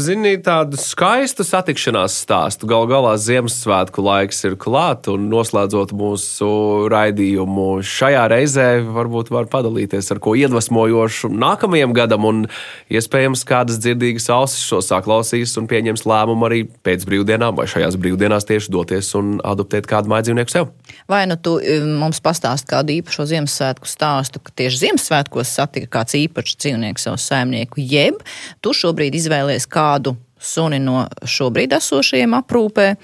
zini, 0.00 0.38
tādu 0.40 0.78
skaistu 0.80 1.44
satikšanās 1.44 2.14
stāstu. 2.22 2.64
Galu 2.70 2.88
galā 2.88 3.10
Ziemassvētku 3.20 4.00
laiks 4.00 4.38
ir 4.48 4.54
klāt, 4.56 5.10
un 5.12 5.26
noslēdzot 5.28 5.92
mūsu 5.96 6.48
raidījumu 6.88 7.66
šajā 7.84 8.22
reizē, 8.32 8.66
varbūt 8.96 9.28
var 9.34 9.50
padalīties 9.52 10.08
ar 10.14 10.20
ko 10.24 10.32
iedvesmojošu 10.40 11.28
nākamajam 11.36 11.92
gadam, 11.96 12.24
un 12.24 12.40
iespējams 12.88 13.44
kādas 13.44 13.76
dzirdīgas 13.84 14.30
ausis 14.32 14.64
šo 14.64 14.80
saklausīs 14.80 15.52
un 15.60 15.68
pieņems 15.68 16.06
lēmumu 16.08 16.48
arī 16.48 16.62
pēc 16.86 17.04
brīvdienām 17.10 17.60
vai 17.60 17.68
šajās 17.68 18.00
brīvdienās 18.00 18.48
tieši 18.48 18.72
doties 18.72 19.12
un 19.20 19.36
adoptēt 19.44 19.90
kādu 19.90 20.14
mājdzīvnieku 20.14 20.54
sev. 20.54 20.72
Vai 21.12 21.26
nu 21.28 21.36
tu 21.36 21.58
um, 21.60 21.92
mums 22.00 22.24
pastāst 22.24 22.64
kādu 22.72 22.96
īpašo 22.96 23.28
Ziemassvētku 23.34 23.92
stāstu, 23.92 24.40
ka 24.40 24.56
tieši 24.64 24.86
Ziemassvētkos 24.86 25.54
satika 25.60 25.92
kāds 26.00 26.16
īpašs 26.24 26.56
dzīvnieks 26.64 27.08
savu 27.10 27.20
saimnieku? 27.20 27.65
Dzīvnieku, 27.66 27.80
jeb 27.80 28.22
tu 28.60 28.72
šobrīd 28.72 29.14
izvēlies 29.14 29.66
kādu 29.66 30.16
suni 30.38 30.78
no 30.78 31.06
šobrīd 31.24 31.72
esošajiem 31.72 32.34
aprūpē, 32.36 32.96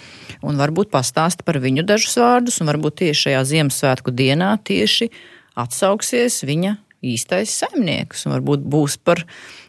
un 0.42 0.56
varbūt 0.56 0.90
pastāst 0.90 1.44
par 1.44 1.58
viņu 1.58 1.82
dažus 1.84 2.16
vārdus, 2.16 2.60
un 2.60 2.68
varbūt 2.68 3.02
tieši 3.02 3.28
šajā 3.28 3.44
Ziemassvētku 3.44 4.12
dienā 4.12 4.58
tieši 4.62 5.10
atsauksies 5.56 6.44
viņa 6.44 6.76
īstais 7.02 7.50
saimnieks, 7.50 8.26
un 8.26 8.36
varbūt 8.36 8.62
būs 8.62 8.98
par 9.02 9.24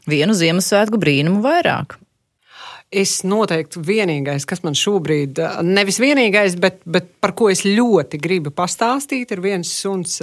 vienu 0.05 0.33
Ziemassvētku 0.33 0.99
brīnumu 0.99 1.41
vairāk. 1.41 1.97
es 2.93 3.23
noteikti 3.23 3.81
vienīgais, 3.81 4.45
kas 4.45 4.61
man 4.61 4.75
šobrīd, 4.77 5.39
nevis 5.65 5.97
vienīgais, 5.97 6.59
bet, 6.61 6.83
bet 6.85 7.07
par 7.19 7.33
ko 7.33 7.49
es 7.49 7.63
ļoti 7.65 8.19
gribu 8.21 8.51
pastāstīt, 8.53 9.31
ir 9.31 9.41
viens 9.41 9.71
suns, 9.81 10.19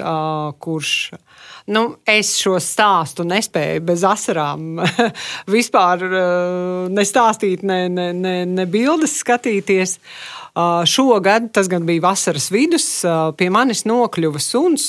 kurš. 0.62 1.10
Nu, 1.70 1.84
es 2.08 2.32
šo 2.40 2.56
stāstu 2.62 3.22
nespēju 3.28 3.84
bez 3.86 4.02
asarām 4.06 4.80
vispār 5.54 6.02
nestāstīt, 6.90 7.62
ne, 7.66 7.84
ne, 7.92 8.10
ne, 8.16 8.34
ne 8.48 8.66
bildes 8.66 9.20
skatīties. 9.22 9.98
Šogad, 10.90 11.52
tas 11.54 11.70
gan 11.70 11.86
bija 11.86 12.02
vasaras 12.08 12.50
vidus, 12.50 12.88
pie 13.38 13.50
manis 13.54 13.84
nokļuva 13.86 14.42
suns. 14.42 14.88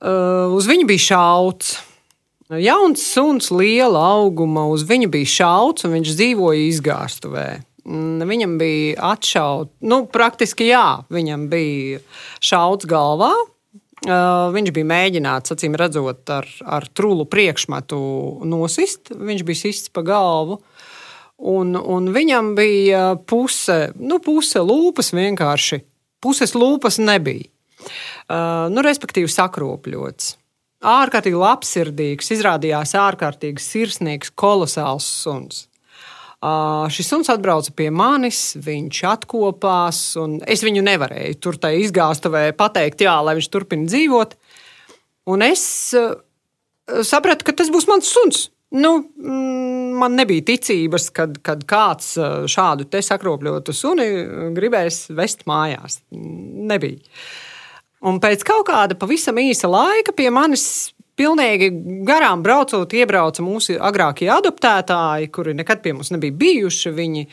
Uz 0.00 0.70
viņu 0.70 0.88
bija 0.88 1.04
šauts. 1.10 1.76
Jauns 2.60 3.04
suns, 3.08 3.50
liela 3.52 4.00
auguma, 4.16 4.66
uz 4.68 4.84
viņu 4.88 5.08
bija 5.12 5.28
šauts, 5.32 5.86
un 5.86 5.94
viņš 5.96 6.16
dzīvoja 6.16 6.66
izgāstuvē. 6.70 7.48
Mm, 7.84 8.24
viņam 8.28 8.56
bija 8.60 9.10
atšauts, 9.12 9.72
nu, 9.88 10.04
praktiski 10.12 10.70
jā, 10.70 11.04
viņam 11.12 11.48
bija 11.52 12.00
šauts 12.44 12.88
galvā. 12.88 13.32
Viņš 14.04 14.72
bija 14.76 14.88
mēģināts, 14.90 15.54
acīm 15.54 15.76
redzot, 15.80 16.22
ar, 16.28 16.48
ar 16.64 16.86
trūlu 16.92 17.24
priekšmetu 17.30 17.98
nosist. 18.48 19.14
Viņš 19.14 19.44
bija 19.48 19.62
sists 19.62 19.92
pa 19.94 20.04
galvu. 20.04 20.60
Un, 21.44 21.74
un 21.74 22.12
viņam 22.14 22.52
bija 22.58 23.02
puse, 23.26 23.90
nu, 23.98 24.20
puse 24.22 24.62
lūpas 24.62 25.10
vienkārši. 25.16 25.80
Puses 26.24 26.54
lūpas 26.56 27.00
nebija. 27.02 27.50
Nu, 28.72 28.84
respektīvi, 28.84 29.28
sakropļots 29.28 30.34
ārkārtīgi 30.84 31.38
labsirdīgs, 31.40 32.30
izrādījās 32.36 32.94
ārkārtīgi 32.98 33.62
sirsnīgs, 33.62 34.32
kolosāls 34.36 35.06
suns. 35.22 35.64
Šis 36.92 37.08
suns 37.08 37.30
atbrauca 37.32 37.72
pie 37.76 37.88
manis, 37.94 38.54
viņš 38.60 38.98
atkopās, 39.08 40.00
un 40.20 40.40
es 40.50 40.64
viņu 40.66 40.82
nevarēju 40.84 41.38
tur 41.40 41.56
tā 41.60 41.70
izgāztavē 41.78 42.50
pateikt, 42.58 43.06
jā, 43.06 43.14
lai 43.24 43.36
viņš 43.38 43.48
turpina 43.52 43.88
dzīvot. 43.88 44.34
Un 45.32 45.44
es 45.46 45.62
sapratu, 47.08 47.46
ka 47.46 47.54
tas 47.56 47.72
būs 47.72 47.88
mans 47.88 48.10
suns. 48.12 48.48
Nu, 48.74 48.96
mm, 48.98 49.94
man 50.00 50.16
nebija 50.18 50.42
ticības, 50.50 51.08
kad, 51.14 51.38
kad 51.46 51.62
kāds 51.70 52.16
šādu 52.50 52.88
sakropļotu 52.90 53.74
suni 53.76 54.08
gribēs 54.56 55.06
vest 55.14 55.46
mājās. 55.46 56.00
Nebija. 56.10 56.98
Un 58.04 58.18
pēc 58.20 58.42
kaut 58.44 58.66
kāda 58.68 58.98
pavisam 58.98 59.38
īsa 59.40 59.70
laika 59.70 60.12
pie 60.16 60.26
manis 60.34 60.93
pilnīgi 61.18 61.70
garām 62.06 62.42
braucot, 62.44 62.92
iebrauca 62.96 63.44
mūsu 63.44 63.76
agrākie 63.82 64.28
adoptētāji, 64.32 65.30
kuri 65.34 65.54
nekad 65.58 65.82
pie 65.84 65.94
mums 65.96 66.10
nebija 66.14 66.34
bijuši. 66.40 66.92
Viņi, 66.94 67.24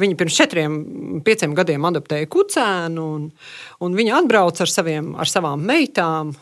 viņi 0.00 0.18
pirms 0.20 0.36
četriem, 0.42 0.76
pieciem 1.26 1.56
gadiem 1.58 1.88
adoptēja 1.88 2.28
kucēnu, 2.30 3.06
un, 3.16 3.26
un 3.80 3.96
viņi 3.96 4.14
atbrauca 4.20 4.66
ar, 4.66 4.72
saviem, 4.72 5.14
ar 5.20 5.30
savām 5.30 5.64
meitām. 5.66 6.34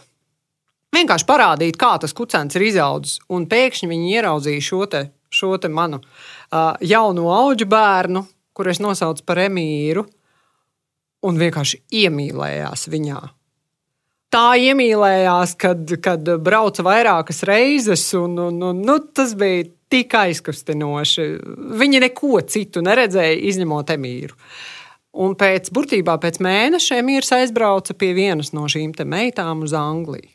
Vienkārši 0.94 1.28
parādīt, 1.28 1.78
kā 1.78 1.94
tas 2.00 2.16
kucēns 2.16 2.56
ir 2.56 2.66
izaudzis. 2.70 3.18
Un 3.34 3.46
pēkšņi 3.50 3.90
viņi 3.90 4.12
ieraudzīja 4.16 4.64
šo, 4.64 4.84
te, 4.90 5.04
šo 5.30 5.54
te 5.60 5.70
manu 5.70 6.00
uh, 6.00 6.74
jauno 6.80 7.28
augu 7.34 7.68
bērnu, 7.68 8.24
kuru 8.56 8.72
es 8.72 8.82
nosaucu 8.82 9.26
par 9.28 9.44
Emīru, 9.44 10.06
un 11.28 11.38
vienkārši 11.38 11.82
iemīlējās 12.04 12.88
viņā 12.90 13.20
tā 14.32 14.46
iemīlējās, 14.60 15.54
kad, 15.60 15.92
kad 16.04 16.30
brauca 16.44 16.84
vairākas 16.86 17.42
reizes, 17.48 18.06
un, 18.18 18.38
un, 18.48 18.62
un 18.70 18.82
nu, 18.84 18.98
tas 19.14 19.34
bija 19.38 19.66
tik 19.92 20.14
aizkustinoši. 20.20 21.28
Viņi 21.80 22.02
neko 22.04 22.42
citu 22.48 22.82
neredzēja, 22.84 23.38
izņemot 23.50 23.94
emīru. 23.96 24.36
Un 25.18 25.32
pēc, 25.38 25.70
burtībā 25.74 26.18
pēc 26.20 26.36
mēneša 26.44 26.98
Emīrs 27.00 27.32
aizbrauca 27.34 27.96
pie 27.98 28.12
vienas 28.14 28.52
no 28.54 28.68
šīm 28.70 28.92
meitām 29.08 29.64
uz 29.66 29.72
Angliju. 29.74 30.28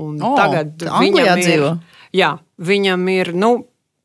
Un 0.00 0.20
oh, 0.22 0.36
tagad 0.38 0.84
viņam 0.86 1.40
ir, 1.42 1.42
dzīvo. 1.42 1.70
jā, 2.14 2.30
viņam 2.62 3.08
ir, 3.10 3.32
nu, 3.34 3.50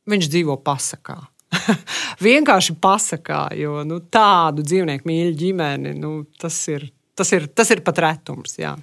viņš 0.10 0.29
dzīvo 0.34 0.58
pasakā. 0.65 1.19
Vienkārši 2.25 2.73
pasakā, 2.81 3.43
jo 3.60 3.84
nu, 3.86 3.99
tādu 4.01 4.65
dzīvnieku 4.65 5.05
mīļu 5.08 5.36
ģimeni, 5.43 5.93
nu, 6.01 6.15
tas, 6.41 6.58
ir, 6.73 6.88
tas, 7.15 7.32
ir, 7.36 7.47
tas 7.47 7.71
ir 7.73 7.82
pat 7.86 7.99
retums. 8.04 8.58
Jā. 8.60 8.75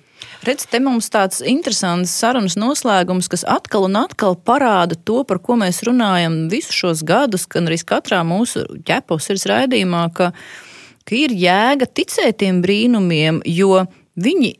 Redz, 0.47 0.67
te 0.71 0.81
mums 0.83 1.11
tāds 1.13 1.43
interesants 1.47 2.15
sarunas 2.19 2.57
noslēgums, 2.59 3.29
kas 3.31 3.45
atkal 3.49 3.87
un 3.89 3.99
atkal 4.01 4.37
parāda 4.37 4.97
to, 4.97 5.23
par 5.29 5.43
ko 5.45 5.59
mēs 5.61 5.83
runājam 5.87 6.47
visus 6.53 6.77
šos 6.79 7.05
gadus, 7.07 7.47
gan 7.51 7.71
arī 7.71 7.79
katrā 7.87 8.23
mūsu 8.27 8.65
ķepos 8.89 9.31
ir 9.33 9.43
raidījumā, 9.53 10.05
ka, 10.17 10.33
ka 11.07 11.19
ir 11.19 11.35
jēga 11.37 11.89
ticēt 11.89 12.41
tiem 12.43 12.63
brīnumiem, 12.65 13.43
jo 13.47 13.85
viņi 14.17 14.55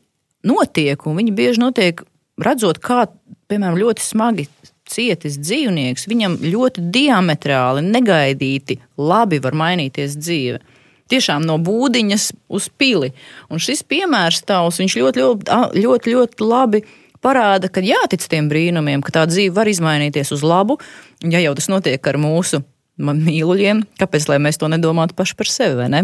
notiek 0.47 1.07
un 1.07 1.19
viņi 1.19 1.35
bieži 1.35 1.63
notiek 1.63 2.03
redzot, 2.43 2.79
kā, 2.83 3.07
piemēram, 3.51 3.79
ļoti 3.79 4.03
smagi 4.03 4.47
cietis 4.89 5.39
dzīvnieks, 5.39 6.07
viņam 6.11 6.37
ļoti 6.43 6.83
diametrāli, 6.93 7.83
negaidīti, 7.87 8.77
labi 8.99 9.39
var 9.43 9.55
mainīties 9.57 10.17
dzīve 10.19 10.61
tiešām 11.11 11.45
no 11.47 11.57
būdiņas 11.61 12.29
uz 12.53 12.69
pili. 12.77 13.13
Un 13.51 13.61
šis 13.61 13.83
piemērs 13.87 14.43
tavs, 14.47 14.79
ļoti, 14.79 15.23
ļoti, 15.23 15.81
ļoti, 15.83 16.15
ļoti 16.15 16.47
labi 16.47 16.83
parāda, 17.23 17.69
ka 17.71 17.83
jātic 17.83 18.25
tiem 18.29 18.49
brīnumiem, 18.51 19.03
ka 19.03 19.15
tā 19.19 19.25
dzīve 19.29 19.55
var 19.55 19.71
izmainīties 19.71 20.33
uz 20.35 20.43
labu. 20.45 20.79
Ja 21.23 21.41
jau 21.43 21.55
tas 21.57 21.69
notiek 21.71 22.11
ar 22.11 22.19
mūsu 22.19 22.63
mīluļiem, 22.99 23.85
kāpēc 23.99 24.27
mēs 24.39 24.59
to 24.61 24.69
nedomātu 24.69 25.15
paši 25.17 25.37
par 25.39 25.49
sevi, 25.49 25.87
ne? 25.89 26.03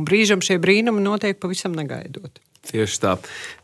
Brīžam 0.00 0.40
šie 0.44 0.56
brīnumi 0.62 1.02
notiek 1.04 1.40
pavisam 1.42 1.74
negaidot. 1.76 2.40
Tieši 2.68 2.98
tā. 3.00 3.14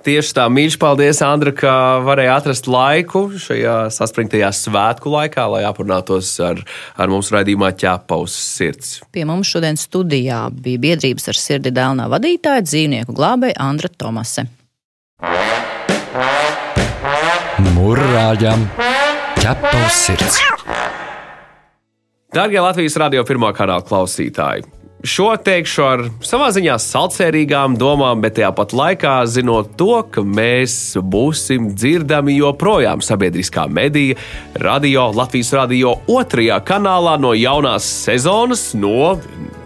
Tieši 0.06 0.32
tā. 0.38 0.46
Mīļš, 0.48 0.78
paldies, 0.80 1.20
Andra, 1.22 1.52
ka 1.54 1.72
varēja 2.06 2.38
atrast 2.40 2.68
laiku 2.70 3.26
šajā 3.36 3.76
saspringtajā 3.92 4.48
svētku 4.56 5.12
laikā, 5.12 5.44
lai 5.52 5.62
aprunātos 5.68 6.30
ar, 6.40 6.62
ar 6.96 7.12
mums 7.12 7.28
raidījumā 7.34 7.74
ķēpa 7.76 8.18
uz 8.24 8.34
sirds. 8.34 8.94
Pie 9.12 9.26
mums 9.28 9.52
šodien 9.52 9.76
studijā 9.78 10.46
bija 10.50 10.82
biedrības 10.88 11.28
ar 11.32 11.40
sirdi 11.40 11.74
dēlnā 11.76 12.08
vadītāja 12.12 12.64
dzīvnieku 12.66 13.16
glābēja 13.16 13.60
Andra 13.68 13.92
Tomase. 13.92 14.48
Murrājam! 17.76 18.64
ķepa 19.46 19.70
uz 19.84 19.98
sirds! 20.06 20.40
Darbie 22.34 22.58
Latvijas 22.60 22.96
radio 22.98 23.22
pirmā 23.28 23.52
kanāla 23.54 23.84
klausītāji! 23.86 24.75
Šo 25.06 25.28
teikšu 25.38 25.82
ar 25.86 26.00
savā 26.26 26.48
ziņā 26.50 26.74
salcerīgām 26.82 27.76
domām, 27.78 28.18
bet 28.24 28.40
tajā 28.40 28.48
pat 28.56 28.72
laikā 28.74 29.12
zinot 29.30 29.76
to, 29.78 30.00
ka 30.10 30.24
mēs 30.26 30.96
būsim 30.98 31.68
dzirdami 31.78 32.34
joprojām 32.40 33.04
sabiedriskā 33.04 33.68
medija, 33.70 34.16
radio, 34.64 35.04
Latvijas 35.14 35.52
radio 35.54 35.94
otrajā 36.10 36.58
kanālā 36.66 37.14
no 37.22 37.30
jaunās 37.38 37.86
sezonas, 37.86 38.72
no 38.74 39.14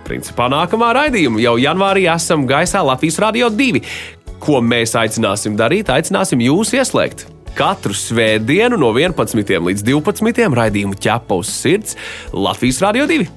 principā 0.05 0.51
nākamā 0.53 0.93
raidījuma. 0.99 1.41
Jau 1.41 1.57
janvārī 1.63 2.05
esam 2.13 2.45
gaisā 2.51 2.85
Latvijas 2.85 3.17
radio 3.25 3.49
2. 3.49 3.81
Ko 4.45 4.61
mēs 4.61 4.93
aicināsim 4.99 5.57
darīt? 5.57 5.89
Aicināsim 5.89 6.45
jūs 6.45 6.77
ieslēgt 6.77 7.31
katru 7.57 7.97
svētdienu 7.97 8.77
no 8.77 8.93
11 8.93 9.57
līdz 9.57 9.89
12 9.89 10.61
raidījumu 10.61 11.01
ķepa 11.01 11.41
uz 11.41 11.49
sirds 11.65 11.97
Latvijas 12.37 12.85
Rādio 12.85 13.09
2. 13.09 13.31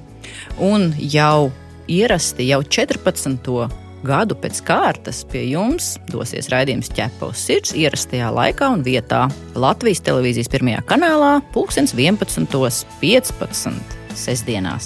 Un 0.68 0.92
jau 1.00 1.54
ierasti 1.88 2.48
jau 2.50 2.64
14. 2.64 3.70
gadu 4.04 4.36
pēc 4.40 4.64
kārtas 4.68 5.24
pie 5.32 5.44
jums 5.52 5.98
dosies 6.12 6.50
raidījums 6.52 6.90
ķepa 6.96 7.24
uz 7.32 7.38
sirds 7.48 7.72
ierastajā 7.78 8.30
laikā 8.36 8.66
un 8.76 8.82
vietā 8.86 9.22
Latvijas 9.56 10.02
televīzijas 10.06 10.52
pirmajā 10.54 10.82
kanālā, 10.90 11.34
2011.15. 11.56 13.72
sestdienās. 14.14 14.86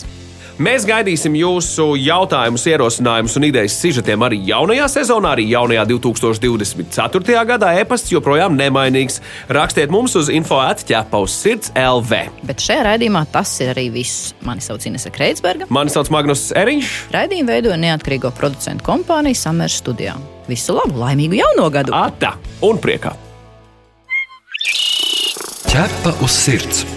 Mēs 0.58 0.88
gaidīsim 0.90 1.36
jūsu 1.38 1.92
jautājumus, 2.02 2.64
ierosinājumus 2.66 3.36
un 3.38 3.44
idejas 3.46 3.76
sižetiem 3.78 4.24
arī 4.26 4.40
jaunajā 4.48 4.88
sezonā, 4.90 5.36
arī 5.36 5.46
jaunajā 5.52 5.84
2024. 5.92 7.44
gadā. 7.46 7.76
E-pasts 7.78 8.10
joprojām 8.10 8.58
nemainīgs. 8.58 9.20
Rakstiet 9.54 9.94
mums 9.94 10.18
uz 10.18 10.32
info 10.34 10.58
atķēpa 10.64 11.22
uz 11.22 11.38
sirds 11.38 11.70
LV. 11.78 12.24
Bet 12.50 12.66
šajā 12.66 12.88
raidījumā 12.90 13.28
tas 13.30 13.54
ir 13.62 13.76
arī 13.76 13.86
viss. 14.00 14.34
Mani 14.50 14.66
sauc 14.66 14.82
Inese 14.90 15.14
Kreitsberga. 15.14 15.70
Mani 15.70 15.94
sauc 15.94 16.10
Magnus 16.10 16.50
Eriņš. 16.58 16.98
Raidījumu 17.14 17.54
veidoja 17.54 17.78
neatkarīgo 17.86 18.34
producentu 18.42 18.90
kompānija 18.90 19.38
Samers 19.38 19.78
studijā. 19.78 20.18
Visu 20.50 20.74
labu, 20.74 20.98
laimīgu 21.04 21.38
jauno 21.38 21.70
gadu! 21.70 21.94
Ata 21.94 22.34
un 22.66 22.82
priekā! 22.82 23.14
Ķepa 25.70 26.18
uz 26.26 26.34
sirds! 26.34 26.97